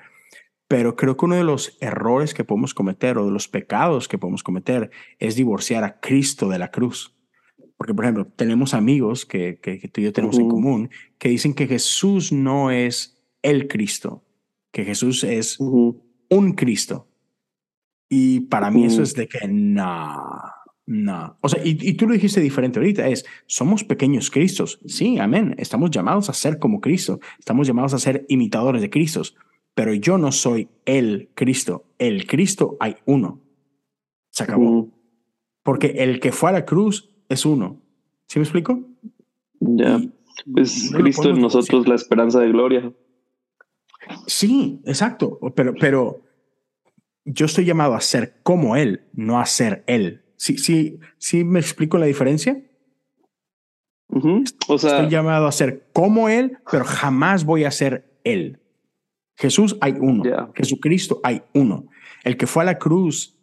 [0.69, 4.19] pero creo que uno de los errores que podemos cometer o de los pecados que
[4.19, 7.15] podemos cometer es divorciar a Cristo de la cruz.
[7.77, 11.55] Porque, por ejemplo, tenemos amigos que, que, tú y yo tenemos en común que dicen
[11.55, 14.25] que Jesús no es el Cristo,
[14.73, 17.09] que Jesús es un Cristo.
[18.09, 20.15] Y para mí eso es de que no,
[20.87, 21.37] No.
[21.41, 24.81] O sea, y, y, tú lo dijiste diferente ahorita, es, somos pequeños Cristos.
[24.87, 25.55] Sí, amén.
[25.59, 27.19] Estamos llamados a ser como Cristo.
[27.39, 29.23] Estamos llamados a ser imitadores de Cristo.
[29.75, 31.85] Pero yo no soy el Cristo.
[31.99, 33.41] El Cristo hay uno.
[34.31, 34.89] Se acabó.
[35.63, 37.83] Porque el que fue a la cruz es uno.
[38.27, 38.81] ¿Sí me explico?
[39.61, 40.01] Ya.
[40.57, 42.93] Es Cristo en nosotros la esperanza de gloria.
[44.27, 45.39] Sí, exacto.
[45.55, 46.23] Pero, pero
[47.27, 50.23] yo estoy llamado a ser como Él, no a ser Él.
[50.37, 52.63] ¿Sí, sí, sí me explico la diferencia?
[54.69, 58.61] o sea, estoy llamado a ser como Él, pero jamás voy a ser Él.
[59.37, 60.23] Jesús hay uno.
[60.55, 61.89] Jesucristo hay uno.
[62.25, 63.37] El que fue a la cruz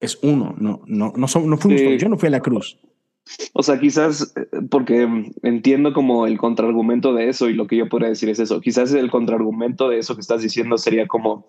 [0.00, 0.54] es uno.
[0.58, 2.78] No, no, no, no fuimos, yo no fui a la cruz.
[3.52, 5.08] O sea, quizás eh, porque
[5.42, 8.60] entiendo como el contraargumento de eso y lo que yo podría decir es eso.
[8.60, 11.46] Quizás el contraargumento de eso que estás diciendo sería como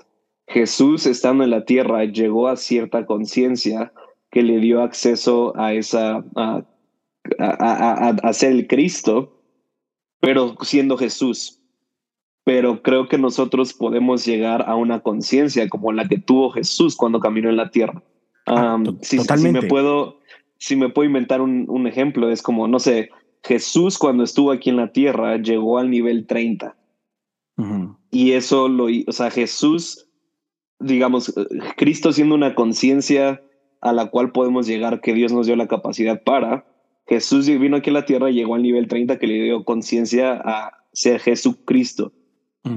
[0.48, 3.92] Jesús estando en la tierra llegó a cierta conciencia
[4.32, 6.64] que le dio acceso a esa, a,
[7.40, 9.42] a, a, ser el Cristo,
[10.20, 11.62] pero siendo Jesús.
[12.44, 17.20] Pero creo que nosotros podemos llegar a una conciencia como la que tuvo Jesús cuando
[17.20, 18.02] caminó en la tierra.
[18.46, 19.20] Ah, si,
[19.52, 20.20] me puedo
[20.58, 23.10] si me puedo inventar un, un, ejemplo, es como, no sé,
[23.44, 26.76] Jesús cuando estuvo aquí en la tierra llegó al nivel 30.
[28.12, 30.07] Y eso lo, o sea, Jesús,
[30.80, 31.34] digamos,
[31.76, 33.42] Cristo siendo una conciencia
[33.82, 36.66] a la cual podemos llegar, que Dios nos dio la capacidad para,
[37.08, 40.34] Jesús vino aquí a la tierra y llegó al nivel 30 que le dio conciencia
[40.34, 42.12] a ser Jesucristo.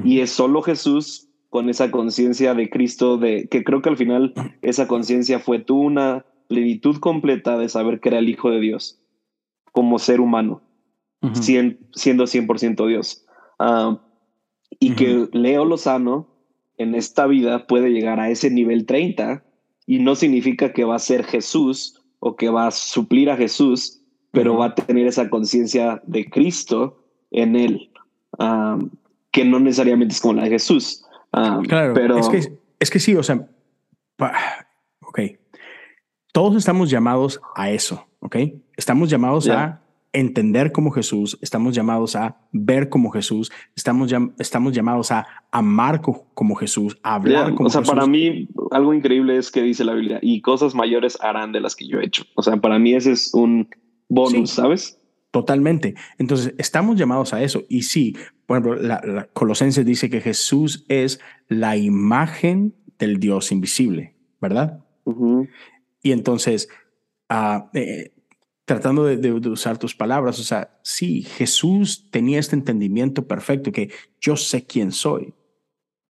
[0.05, 4.33] Y es solo Jesús con esa conciencia de Cristo, de que creo que al final
[4.63, 9.03] esa conciencia fue tú una plenitud completa de saber que era el Hijo de Dios
[9.73, 10.63] como ser humano,
[11.33, 11.77] siendo
[12.25, 13.27] 100% Dios.
[13.59, 14.01] Ah,
[14.79, 16.29] y que Leo Lozano
[16.81, 19.45] en esta vida puede llegar a ese nivel 30
[19.87, 24.01] y no significa que va a ser Jesús o que va a suplir a Jesús,
[24.31, 27.91] pero va a tener esa conciencia de Cristo en él,
[29.31, 31.05] que no necesariamente es como la de Jesús.
[31.33, 32.17] Claro, pero...
[32.17, 33.47] es, que, es que sí, o sea,
[35.03, 35.21] ok,
[36.33, 38.37] todos estamos llamados a eso, ¿ok?
[38.75, 45.13] Estamos llamados a entender como Jesús, estamos llamados a ver como Jesús, estamos, estamos llamados
[45.13, 47.81] a amar como Jesús, a hablar como Jesús.
[47.81, 51.53] O sea, para mí algo increíble es que dice la Biblia, y cosas mayores harán
[51.53, 52.25] de las que yo he hecho.
[52.35, 53.69] O sea, para mí ese es un
[54.09, 55.01] bonus, ¿sabes?
[55.31, 55.95] Totalmente.
[56.19, 57.63] Entonces, estamos llamados a eso.
[57.69, 64.17] Y sí, por ejemplo, la, Colosenses dice que Jesús es la imagen del Dios invisible,
[64.41, 64.85] ¿verdad?
[66.03, 66.69] Y entonces,
[67.29, 68.13] ah, eh,
[68.71, 74.37] tratando de, usar tus palabras, o sea, sí, Jesús tenía este entendimiento perfecto que yo
[74.37, 75.35] sé quién soy.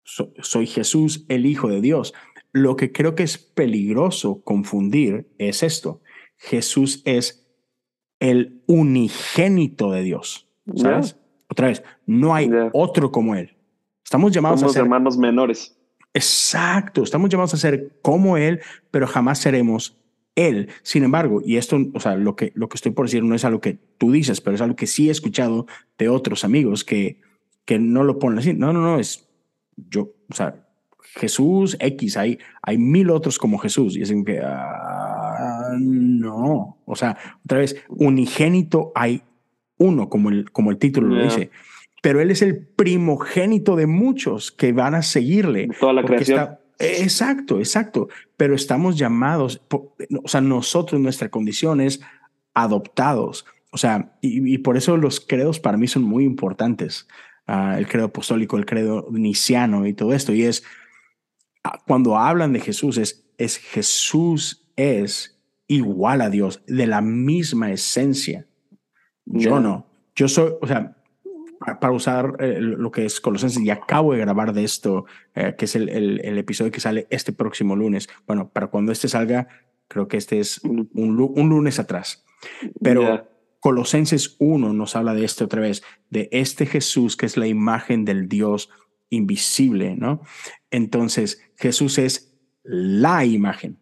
[0.04, 2.14] soy Jesús, el Hijo de Dios.
[2.52, 6.00] Lo que creo que es peligroso confundir es esto.
[6.36, 7.44] Jesús es
[8.20, 10.48] el unigénito de Dios.
[10.76, 11.16] ¿Sabes?
[11.48, 13.56] Otra vez, no hay otro como él.
[14.04, 15.76] Estamos llamados a ser hermanos menores.
[16.12, 18.60] Exacto, estamos llamados a ser como Él,
[18.92, 19.98] pero jamás seremos
[20.36, 20.68] Él.
[20.82, 23.44] Sin embargo, y esto, o sea, lo que, lo que estoy por decir no es
[23.44, 25.66] algo que tú dices, pero es algo que sí he escuchado
[25.98, 27.20] de otros amigos que,
[27.64, 28.52] que no lo ponen así.
[28.54, 29.28] No, no, no, es
[29.76, 30.66] yo, o sea,
[31.14, 33.96] Jesús X, hay, hay mil otros como Jesús.
[33.96, 39.22] Y es que, ah, no, o sea, otra vez, unigénito hay
[39.76, 41.50] uno, como el, como el título lo dice
[42.04, 45.70] pero él es el primogénito de muchos que van a seguirle.
[45.80, 46.58] Toda la creación.
[46.78, 48.08] Exacto, exacto.
[48.36, 52.00] Pero estamos llamados, o sea, nosotros, nuestra condición es
[52.54, 53.46] adoptados.
[53.70, 57.08] O sea, y, por eso los credos para mí son muy importantes.
[57.46, 60.32] Ah, el credo apostólico, el credo niciano y todo esto.
[60.32, 60.62] Y es,
[61.64, 67.72] ah, cuando hablan de Jesús, es, es Jesús es igual a Dios, de la misma
[67.72, 68.46] esencia.
[69.24, 69.86] Yo no.
[70.14, 70.96] Yo soy, o sea,
[71.80, 75.64] para usar eh, lo que es Colosenses, y acabo de grabar de esto, eh, que
[75.64, 78.08] es el, el, episodio que sale este próximo lunes.
[78.26, 79.48] Bueno, para cuando este salga,
[79.88, 82.24] creo que este es un, un lunes atrás.
[82.82, 83.26] Pero
[83.60, 88.04] Colosenses 1 nos habla de esto otra vez, de este Jesús que es la imagen
[88.04, 88.68] del Dios
[89.08, 90.20] invisible, ¿no?
[90.70, 93.78] Entonces, Jesús es la imagen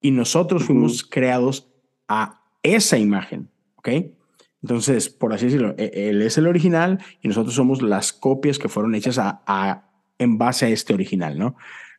[0.00, 1.70] y nosotros fuimos creados
[2.08, 3.88] a esa imagen, ¿ok?
[4.62, 8.68] Entonces, por así decirlo, e, él es el original y nosotros somos las copias que
[8.68, 11.56] fueron hechas a, en base a este original, ¿no?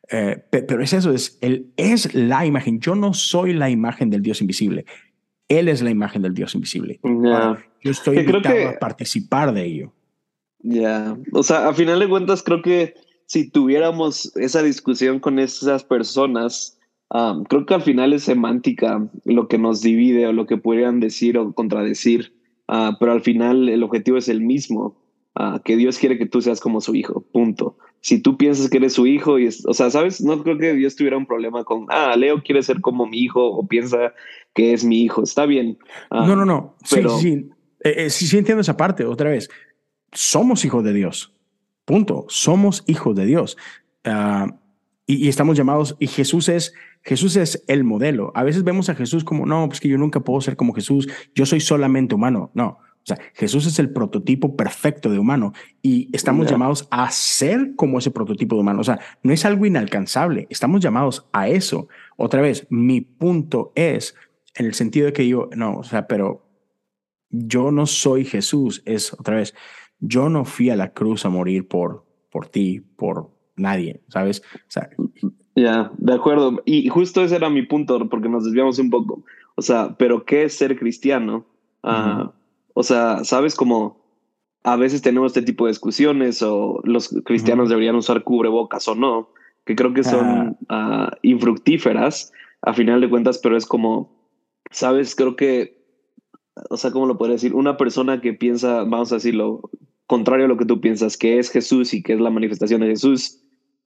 [0.10, 2.80] Eh, pero es eso, es, él es la imagen.
[2.80, 4.86] Yo no soy la imagen del Dios invisible.
[5.48, 7.00] Él es la imagen del Dios invisible.
[7.04, 9.94] yo estoy invitado a participar de ello.
[10.60, 12.94] Ya, o sea, a final de cuentas creo que
[13.26, 16.78] si tuviéramos esa discusión con esas personas,
[17.10, 21.00] ah, creo que al final es semántica lo que nos divide o lo que podrían
[21.00, 22.34] decir o contradecir,
[22.72, 24.98] ah, pero al final el objetivo es el mismo,
[25.64, 27.78] que Dios quiere que tú seas como su hijo, punto.
[28.02, 30.22] Si tú piensas que eres su hijo, y o sea, ¿sabes?
[30.22, 33.46] No creo que Dios tuviera un problema con, ah, Leo quiere ser como mi hijo
[33.46, 34.14] o piensa
[34.54, 35.78] que es mi hijo, está bien.
[36.10, 37.18] no, no, no, pero...
[37.18, 37.50] sí, sí.
[37.84, 39.50] Eh, eh, sí, sí entiendo esa parte, otra vez.
[40.12, 41.34] Somos hijos de Dios.
[41.86, 42.26] Punto.
[42.30, 43.58] Somos hijos de Dios.
[44.04, 44.48] Ah,
[45.06, 48.32] y, estamos llamados, y Jesús es, Jesús es el modelo.
[48.36, 51.08] A veces vemos a Jesús como, no, pues que yo nunca puedo ser como Jesús,
[51.36, 52.52] yo soy solamente humano.
[52.54, 57.76] No, o sea, Jesús es el prototipo perfecto de humano y estamos llamados a ser
[57.76, 58.82] como ese prototipo de humano.
[58.82, 61.88] O sea, no es algo inalcanzable, estamos llamados a eso.
[62.16, 64.16] Otra vez, mi punto es
[64.56, 66.48] en el sentido de que yo, no, o sea, pero
[67.30, 69.56] yo no soy Jesús, es otra vez,
[70.00, 73.32] yo no fui a la cruz a morir por, por ti, por
[73.62, 74.42] nadie, ¿sabes?
[75.56, 76.62] ya, de acuerdo.
[76.66, 79.24] Y justo ese era mi punto, porque nos desviamos un poco.
[79.56, 81.46] O sea, pero ¿qué es ser cristiano?
[81.84, 82.32] Ah,
[82.74, 84.02] o sea, ¿sabes cómo
[84.64, 89.30] a veces tenemos este tipo de discusiones o los cristianos deberían usar cubrebocas o no?
[89.66, 94.12] Que creo que son ah, infructíferas a final de cuentas, pero es como,
[94.70, 95.16] ¿sabes?
[95.16, 95.82] Creo que
[96.70, 97.54] o sea, ¿cómo lo podría decir?
[97.56, 99.70] Una persona que piensa, vamos a decirlo,
[100.08, 102.88] contrario a lo que tú piensas, que es Jesús y que es la manifestación de
[102.88, 103.41] Jesús,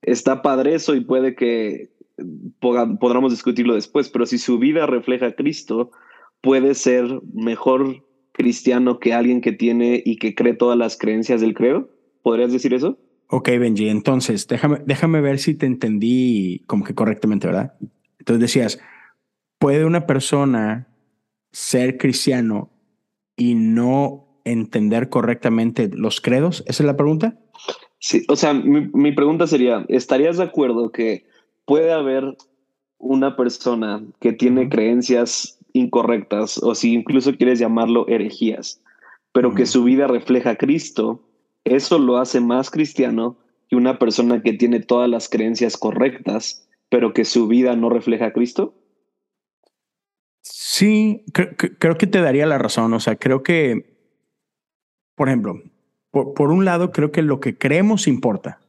[0.06, 1.90] está padre eso y puede que
[2.60, 5.90] podamos discutirlo después, pero si su vida refleja a Cristo,
[6.40, 11.54] puede ser mejor cristiano que alguien que tiene y que cree todas las creencias del
[11.54, 11.90] creo.
[12.22, 12.98] ¿Podrías decir eso?
[13.28, 17.74] Ok, Benji, entonces déjame, déjame ver si te entendí como que correctamente, ¿verdad?
[18.18, 18.80] Entonces decías,
[19.58, 20.88] ¿puede una persona
[21.52, 22.70] ser cristiano
[23.36, 26.62] y no entender correctamente los credos?
[26.66, 27.38] ¿Esa es la pregunta?
[28.08, 31.26] Sí, o sea, mi, pregunta sería, ¿estarías de acuerdo que
[31.64, 32.36] puede haber
[32.98, 38.80] una persona que tiene creencias incorrectas o si incluso quieres llamarlo herejías,
[39.32, 41.20] pero que su vida refleja a Cristo,
[41.64, 43.38] eso lo hace más cristiano
[43.68, 48.26] que una persona que tiene todas las creencias correctas, pero que su vida no refleja
[48.26, 48.72] a Cristo?
[50.42, 52.94] Sí, creo, que te daría la razón.
[52.94, 53.98] O sea, creo que,
[55.16, 55.60] por ejemplo,
[56.34, 58.60] por, un lado, creo que lo que creemos importa,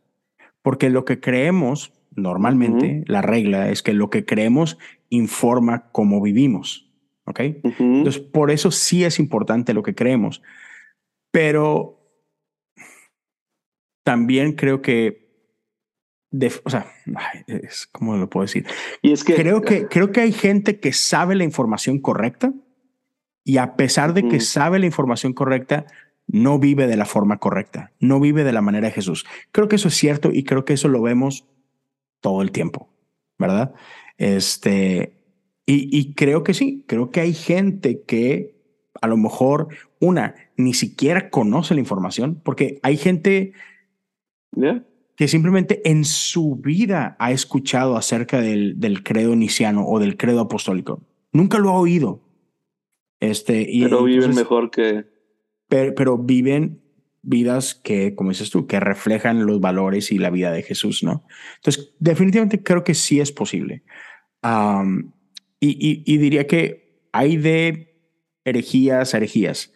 [0.61, 4.77] porque lo que creemos, normalmente, la regla es que lo que creemos
[5.09, 6.91] informa cómo vivimos.
[7.25, 7.39] ¿Ok?
[7.79, 10.41] Entonces, por eso sí es importante lo que creemos.
[11.31, 11.99] Pero
[14.03, 15.27] también creo que
[16.63, 16.87] o sea,
[17.47, 18.65] es, ¿cómo lo puedo decir?
[19.01, 22.53] Y es que creo que creo que hay gente que sabe la información correcta
[23.43, 25.85] y a pesar de que sabe la información correcta,
[26.27, 29.25] no vive de la forma correcta, no vive de la manera de Jesús.
[29.51, 31.47] Creo que eso es cierto y creo que eso lo vemos
[32.19, 32.89] todo el tiempo,
[33.39, 33.73] ¿verdad?
[34.17, 35.13] Este,
[35.65, 38.57] y, y creo que sí, creo que hay gente que
[39.01, 43.53] a lo mejor, una, ni siquiera conoce la información, porque hay gente
[45.15, 50.41] que simplemente en su vida ha escuchado acerca del, del credo niciano o del credo
[50.41, 51.01] apostólico.
[51.31, 52.21] Nunca lo ha oído.
[53.19, 55.05] Este, y pero viven mejor que...
[55.67, 56.81] Pero, viven
[57.21, 61.25] vidas que, como dices tú, que reflejan los valores y la vida de Jesús, ¿no?
[61.57, 63.83] Entonces, definitivamente creo que sí es posible.
[65.59, 67.87] y, y, diría que hay de
[68.45, 69.73] herejías herejías.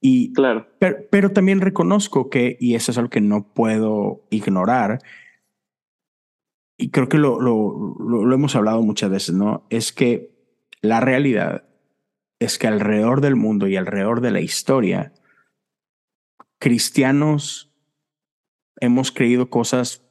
[0.00, 0.68] Y, claro.
[0.78, 4.98] Pero, también reconozco que, y eso es algo que no puedo ignorar,
[6.76, 9.64] y creo que lo, lo, lo, hemos hablado muchas veces, ¿no?
[9.70, 10.32] Es que
[10.80, 11.64] la realidad
[12.40, 15.12] es que alrededor del mundo y alrededor de la historia,
[16.62, 17.74] cristianos
[18.78, 20.06] hemos creído cosas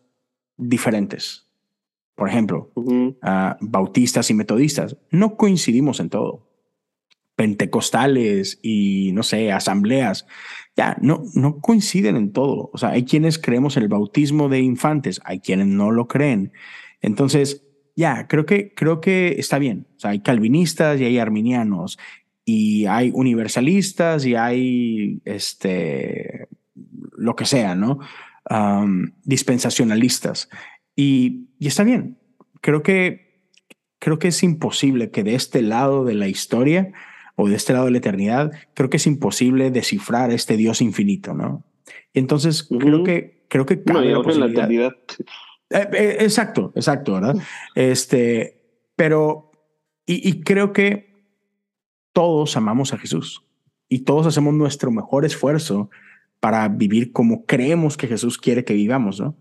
[0.58, 1.48] diferentes.
[2.14, 2.74] Por ejemplo,
[3.62, 6.52] bautistas y metodistas, no coincidimos en todo
[7.38, 10.28] pentecostales y no sé, asambleas,
[10.76, 12.70] ya no, no coinciden en todo.
[12.74, 16.52] O sea, hay quienes creemos en el bautismo de infantes, hay quienes no lo creen.
[17.00, 19.88] Entonces, ya, creo que, creo que está bien.
[19.96, 21.98] O sea, hay calvinistas y hay arminianos
[22.46, 26.48] y hay universalistas y hay este,
[27.18, 28.00] lo que sea, ¿no?
[29.24, 30.50] dispensacionalistas.
[30.96, 32.18] Y, y está bien.
[32.60, 33.46] Creo que,
[34.00, 36.92] creo que es imposible que de este lado de la historia
[37.36, 41.34] o de este lado de la eternidad, creo que es imposible descifrar este Dios infinito,
[41.34, 41.64] ¿no?
[42.14, 44.96] entonces creo que creo que cabe la posibilidad.
[45.70, 47.36] Eh, eh, exacto, exacto, ¿verdad?
[47.76, 49.52] Este, pero
[50.06, 51.11] y, y creo que
[52.14, 53.44] todos amamos a Jesús
[53.90, 55.90] y todos hacemos nuestro mejor esfuerzo
[56.40, 59.36] para vivir como creemos que Jesús quiere que vivamos, ¿no?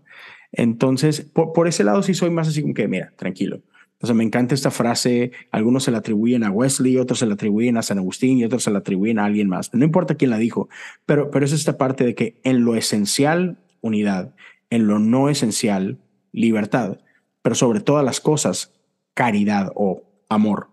[0.51, 3.61] Entonces, por, ese lado sí soy más así como que, mira, tranquilo.
[3.93, 7.77] Entonces me encanta esta frase, algunos se la atribuyen a Wesley, otros se la atribuyen
[7.77, 9.73] a San Agustín y otros se la atribuyen a alguien más.
[9.73, 10.69] No importa quién la dijo,
[11.05, 14.33] pero, pero es esta parte de que en lo esencial, unidad,
[14.69, 15.99] en lo no esencial,
[16.31, 16.97] libertad,
[17.41, 18.73] pero sobre todas las cosas,
[19.13, 20.70] caridad o amor.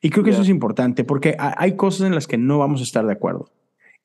[0.00, 2.84] Y creo que eso es importante porque hay cosas en las que no vamos a
[2.84, 3.52] estar de acuerdo.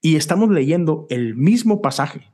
[0.01, 2.31] Y estamos leyendo el mismo pasaje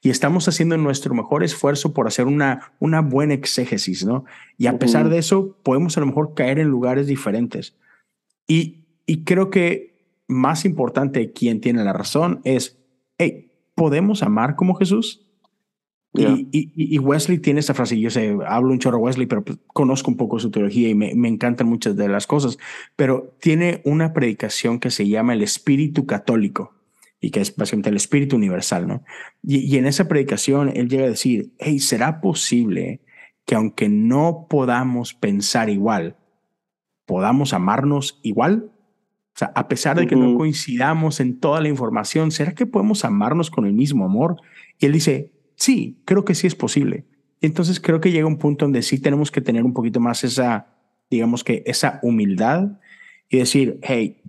[0.00, 4.24] y estamos haciendo nuestro mejor esfuerzo por hacer una, una buena exégesis, ¿no?
[4.56, 7.76] Y a pesar de eso, podemos a lo mejor caer en lugares diferentes.
[8.46, 9.92] Y, y creo que
[10.28, 12.78] más importante, quien tiene la razón es,
[13.18, 15.31] hey, ¿podemos amar como Jesús?
[16.14, 20.10] Y, y, Wesley tiene esta frase, yo sé, hablo un chorro Wesley, pero pues, conozco
[20.10, 22.58] un poco su teología y me, me, encantan muchas de las cosas,
[22.96, 26.74] pero tiene una predicación que se llama el espíritu católico
[27.22, 29.04] y que es básicamente el espíritu universal, ¿no?
[29.42, 33.00] Y, en esa predicación él llega a decir, hey, ¿será posible
[33.46, 36.16] que aunque no podamos pensar igual,
[37.06, 38.72] podamos amarnos igual?
[39.34, 43.04] O sea, a pesar de que no coincidamos en toda la información, ¿será que podemos
[43.04, 44.36] amarnos con el mismo amor?
[44.78, 45.31] Y él dice,
[45.62, 47.04] sí, creo que sí es posible.
[47.40, 50.66] entonces creo que llega un punto donde sí tenemos que tener un poquito más esa,
[51.10, 52.80] digamos que esa humildad
[53.28, 54.22] y decir, hey,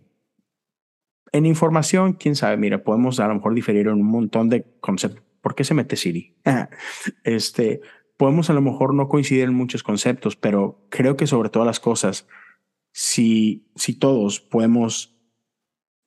[1.32, 5.24] en información, quién sabe, mira, podemos a lo mejor diferir en un montón de conceptos.
[5.42, 6.36] ¿Por qué se mete Siri?
[7.24, 7.82] este,
[8.18, 11.80] podemos a lo mejor no coincidir en muchos conceptos, pero creo que sobre todas las
[11.80, 12.28] cosas,
[12.92, 15.20] si, si todos podemos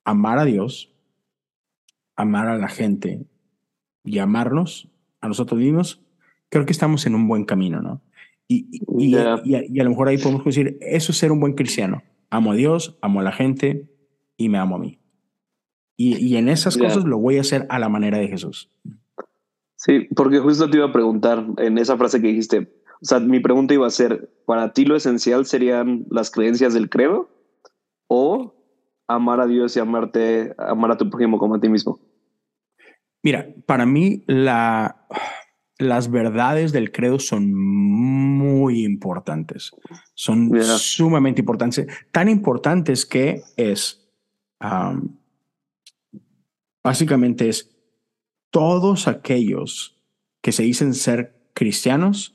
[0.05, 0.93] amar a Dios,
[2.15, 3.25] amar a la gente
[4.05, 4.89] y amarnos
[5.27, 6.01] a nosotros mismos,
[6.49, 8.01] creo que estamos en un buen camino, ¿no?
[8.47, 12.03] Y, y, y, a, lo mejor ahí podemos decir, eso es ser un buen cristiano.
[12.29, 13.89] Amo a Dios, amo a la gente
[14.37, 14.99] y me amo a mí.
[15.97, 18.69] Y, en esas cosas lo voy a hacer a la manera de Jesús.
[19.75, 22.71] Sí, porque justo te iba a preguntar en esa frase que dijiste,
[23.01, 26.89] o sea, mi pregunta iba a ser, ¿para ti lo esencial serían las creencias del
[26.89, 27.29] credo
[28.07, 28.53] o
[29.07, 31.99] amar a Dios y amarte, amar a tu prójimo como a ti mismo?
[33.27, 35.05] Mira, para mí la,
[35.77, 39.73] las verdades del credo son muy importantes,
[40.13, 44.07] son sumamente importantes, tan importantes que es...
[46.81, 47.77] Básicamente es
[48.49, 50.01] todos aquellos
[50.41, 52.33] que se dicen ser cristianos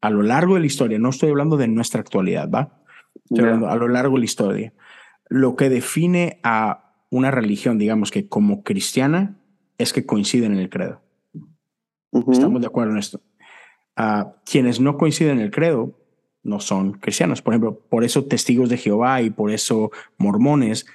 [0.00, 2.82] a lo largo de la historia, no estoy hablando de nuestra actualidad, ¿va?
[3.14, 4.72] Estoy hablando a lo largo de la historia.
[5.28, 9.38] Lo que define a una religión, digamos que como cristiana,
[9.82, 11.00] es que coinciden en el credo.
[12.30, 13.20] Estamos de acuerdo en esto.
[13.98, 15.98] Uh, quienes no coinciden en el credo
[16.42, 17.42] no son cristianos.
[17.42, 20.86] Por ejemplo, por eso testigos de Jehová y por eso mormones,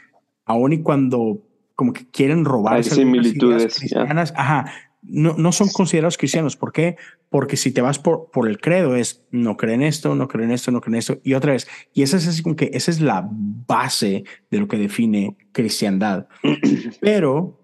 [0.45, 1.43] aun y cuando
[1.75, 4.33] como que quieren robar similitudes cristianas.
[4.35, 4.65] Ajá,
[5.03, 6.55] no, no son considerados cristianos.
[6.55, 6.97] ¿Por qué?
[7.29, 10.71] Porque si te vas por, por el credo es no creen esto, no creen esto,
[10.71, 11.19] no creen esto.
[11.23, 14.67] Y otra vez, y esa es así como que esa es la base de lo
[14.67, 16.27] que define cristiandad.
[17.01, 17.59] Pero,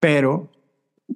[0.00, 0.50] pero.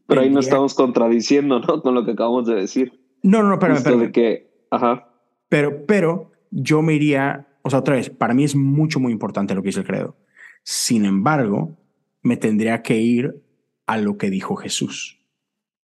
[0.06, 1.82] Pero ahí no estamos contradiciendo, ¿no?
[1.82, 3.00] Con lo que acabamos de decir.
[3.22, 3.98] No, no, no, pero, pero.
[3.98, 5.08] De que, ajá.
[5.48, 9.54] Pero, pero yo me iría, o sea, otra vez, para mí es mucho, muy importante
[9.54, 10.16] lo que dice el credo.
[10.64, 11.76] Sin embargo,
[12.22, 13.42] me tendría que ir
[13.86, 15.20] a lo que dijo Jesús.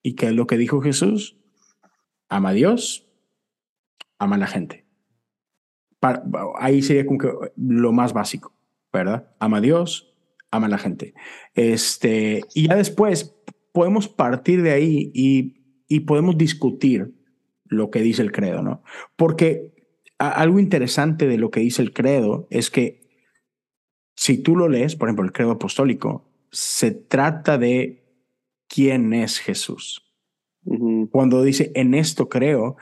[0.03, 1.37] ¿Y qué es lo que dijo Jesús?
[2.29, 3.09] Ama a Dios,
[4.19, 4.87] ama a la gente.
[6.59, 8.53] ahí sería como que lo más básico,
[8.93, 9.35] ¿verdad?
[9.39, 10.15] Ama a Dios,
[10.51, 11.15] ama a la gente.
[11.55, 13.37] Este, y ya después
[13.73, 17.15] podemos partir de ahí y, y podemos discutir
[17.65, 18.83] lo que dice el credo, ¿no?
[19.17, 19.75] Porque
[20.19, 23.07] algo interesante de lo que dice el credo es que
[24.17, 28.05] si tú lo lees, por ejemplo, el credo apostólico, se trata de
[28.67, 30.05] quién es Jesús.
[31.11, 32.77] Cuando dice en esto creo,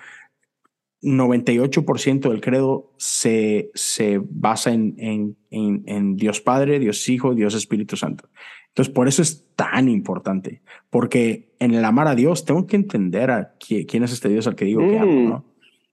[1.03, 7.97] 98% del credo se, se basa en, en, en, Dios Padre, Dios Hijo, Dios Espíritu
[7.97, 8.29] Santo.
[8.69, 13.31] Entonces, por eso es tan importante, porque en el amar a Dios tengo que entender
[13.31, 15.29] a quién, es este Dios al que digo que amo, mm.
[15.29, 15.45] ¿no?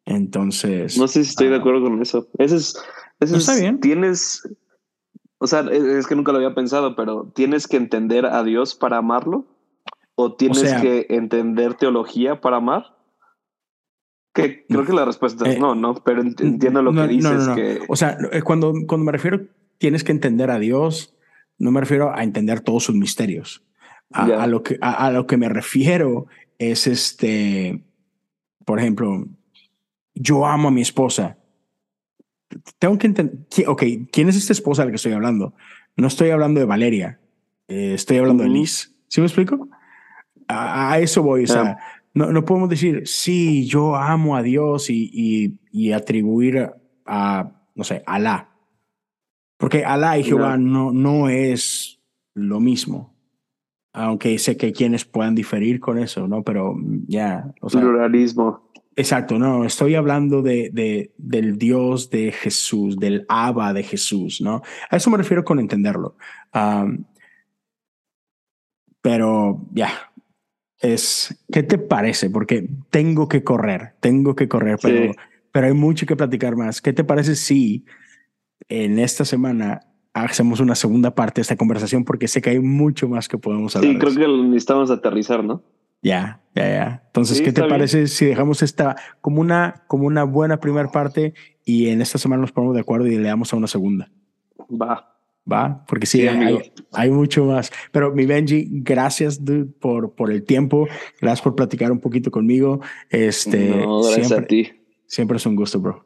[0.06, 0.98] Entonces.
[0.98, 2.28] No sé si estoy de ah, acuerdo con eso.
[2.38, 2.76] Eso es.
[3.20, 3.80] Eso está bien.
[3.80, 4.42] Tienes,
[5.38, 8.76] o sea, e, es que nunca lo había pensado, pero ¿tienes que entender a Dios
[8.76, 9.46] para amarlo?
[10.16, 12.96] ¿O tienes que entender teología para amar?
[14.34, 17.48] Que creo que la respuesta es eh, no, no, pero entiendo lo que dices.
[17.50, 17.80] que...
[17.88, 19.42] O sea, eh, cuando, cuando me refiero
[19.78, 21.14] tienes que entender a Dios,
[21.60, 23.64] no me refiero a entender todos sus misterios.
[24.12, 26.28] A, lo, que, a, lo que me refiero
[26.60, 27.84] es este,
[28.64, 29.26] por ejemplo,
[30.14, 31.38] yo amo a mi esposa
[32.80, 35.54] tengo que entender, ok, ¿quién es esta esposa de la que estoy hablando?
[35.96, 37.20] No estoy hablando de Valeria,
[37.68, 38.96] eh, estoy hablando de Liz.
[39.08, 39.70] ¿Sí me explico?
[40.48, 41.78] A, eso voy, o sea,
[42.14, 46.72] no, no podemos decir, sí, yo amo a Dios y, y, y atribuir
[47.06, 48.50] a, no sé, Alá.
[49.58, 52.00] Porque Alá y Jehová no, no es
[52.34, 53.14] lo mismo.
[53.94, 56.44] Aunque sé que quienes puedan diferir con eso, ¿no?
[56.44, 56.76] Pero
[57.08, 57.54] ya.
[57.62, 58.72] Pluralismo.
[58.96, 64.62] Exacto, no, estoy hablando de, de, del Dios de Jesús, del Abba de Jesús, ¿no?
[64.90, 66.16] A eso me refiero con entenderlo.
[69.02, 70.13] pero ya,
[70.84, 72.30] es, ¿qué te parece?
[72.30, 75.14] Porque tengo que correr, tengo que correr, pero,
[75.52, 76.82] pero hay mucho que platicar más.
[76.82, 77.86] ¿Qué te parece si
[78.68, 79.80] en esta semana
[80.14, 82.04] hacemos una segunda parte de esta conversación?
[82.04, 83.94] Porque sé que hay mucho más que podemos hablar.
[83.94, 85.64] Sí, creo que necesitamos aterrizar, ¿no?
[86.02, 87.04] Ya, ya, ya.
[87.06, 91.88] Entonces, ¿qué te parece si dejamos esta como una, como una buena primera parte y
[91.88, 94.12] en esta semana nos ponemos de acuerdo y le damos a una segunda?
[94.70, 95.13] Va.
[95.52, 97.70] Va, porque sí, hay, mucho más.
[97.92, 99.42] Pero mi Benji, gracias
[99.80, 100.88] por, por el tiempo,
[101.20, 102.80] gracias por platicar un poquito conmigo.
[103.10, 104.72] Este, no, gracias siempre, a ti.
[105.06, 106.06] Siempre es un gusto, bro.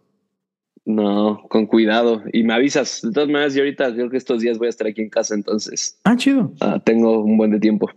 [0.85, 2.23] No, con cuidado.
[2.33, 3.01] Y me avisas.
[3.03, 5.35] De todas maneras, yo ahorita creo que estos días voy a estar aquí en casa,
[5.35, 5.99] entonces.
[6.03, 6.53] Ah, chido.
[6.59, 7.91] Ah, tengo un buen de tiempo.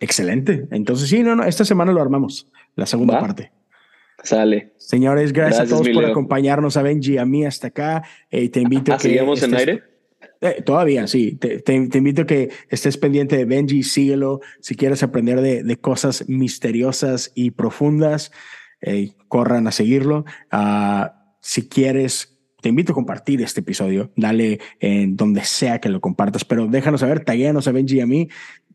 [0.00, 0.66] Excelente.
[0.72, 3.52] Entonces, sí, no, no, esta semana lo armamos, la segunda parte.
[4.22, 4.72] Sale.
[4.78, 8.02] Señores, gracias, a todos por acompañarnos, a Benji, a mí hasta acá.
[8.30, 9.08] Eh, te invito ¿Ah, a que.
[9.08, 9.93] ¿Seguimos en aire?
[10.44, 11.36] Eh, todavía, sí.
[11.36, 14.42] Te, te, invito a que estés pendiente de Benji, síguelo.
[14.60, 18.30] Si quieres aprender de, de cosas misteriosas y profundas,
[18.82, 20.26] eh, corran a seguirlo.
[20.52, 21.06] Uh,
[21.40, 22.30] si quieres
[22.60, 27.00] te invito a compartir este episodio, dale en donde sea que lo compartas, pero déjanos
[27.00, 28.28] saber, taguéanos a Benji y a mí,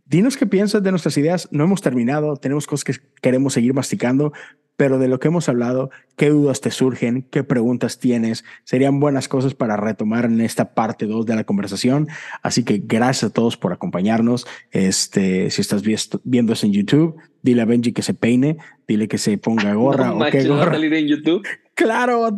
[0.09, 1.47] Dinos qué piensas de nuestras ideas.
[1.51, 4.34] No hemos terminado, tenemos cosas que queremos seguir masticando,
[4.80, 9.27] pero de lo que hemos hablado, qué dudas te surgen, qué preguntas tienes, serían buenas
[9.27, 12.07] cosas para retomar en esta parte 2 de la conversación.
[12.43, 14.47] Así que gracias a todos por acompañarnos.
[14.71, 15.84] Este, si estás
[16.23, 18.55] viendo eso en YouTube, dile a Benji que se peine,
[18.88, 20.71] dile que se ponga gorra o qué gorra.
[20.71, 21.45] salir en YouTube?
[21.73, 22.30] Claro,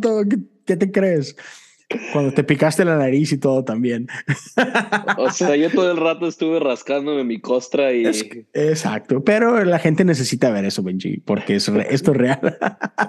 [0.66, 1.34] ¿qué te crees?
[2.12, 4.08] Cuando te picaste la nariz y todo también.
[5.16, 8.04] O sea, yo todo el rato estuve rascándome mi costra y.
[8.52, 12.58] exacto, pero la gente necesita ver eso, Benji, porque esto es real.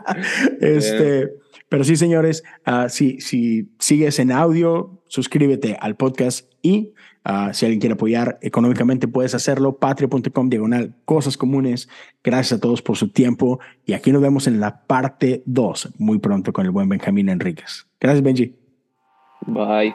[0.62, 1.32] este,
[1.70, 6.94] pero sí, señores, uh, si, si sigues en audio, suscríbete al podcast y
[7.26, 9.78] uh, si alguien quiere apoyar económicamente, puedes hacerlo.
[9.78, 11.90] Patria.com diagonal cosas comunes.
[12.24, 16.20] Gracias a todos por su tiempo y aquí nos vemos en la parte 2 muy
[16.20, 17.88] pronto con el buen Benjamín Enríquez.
[18.00, 18.63] Gracias, Benji.
[19.48, 19.94] Bye.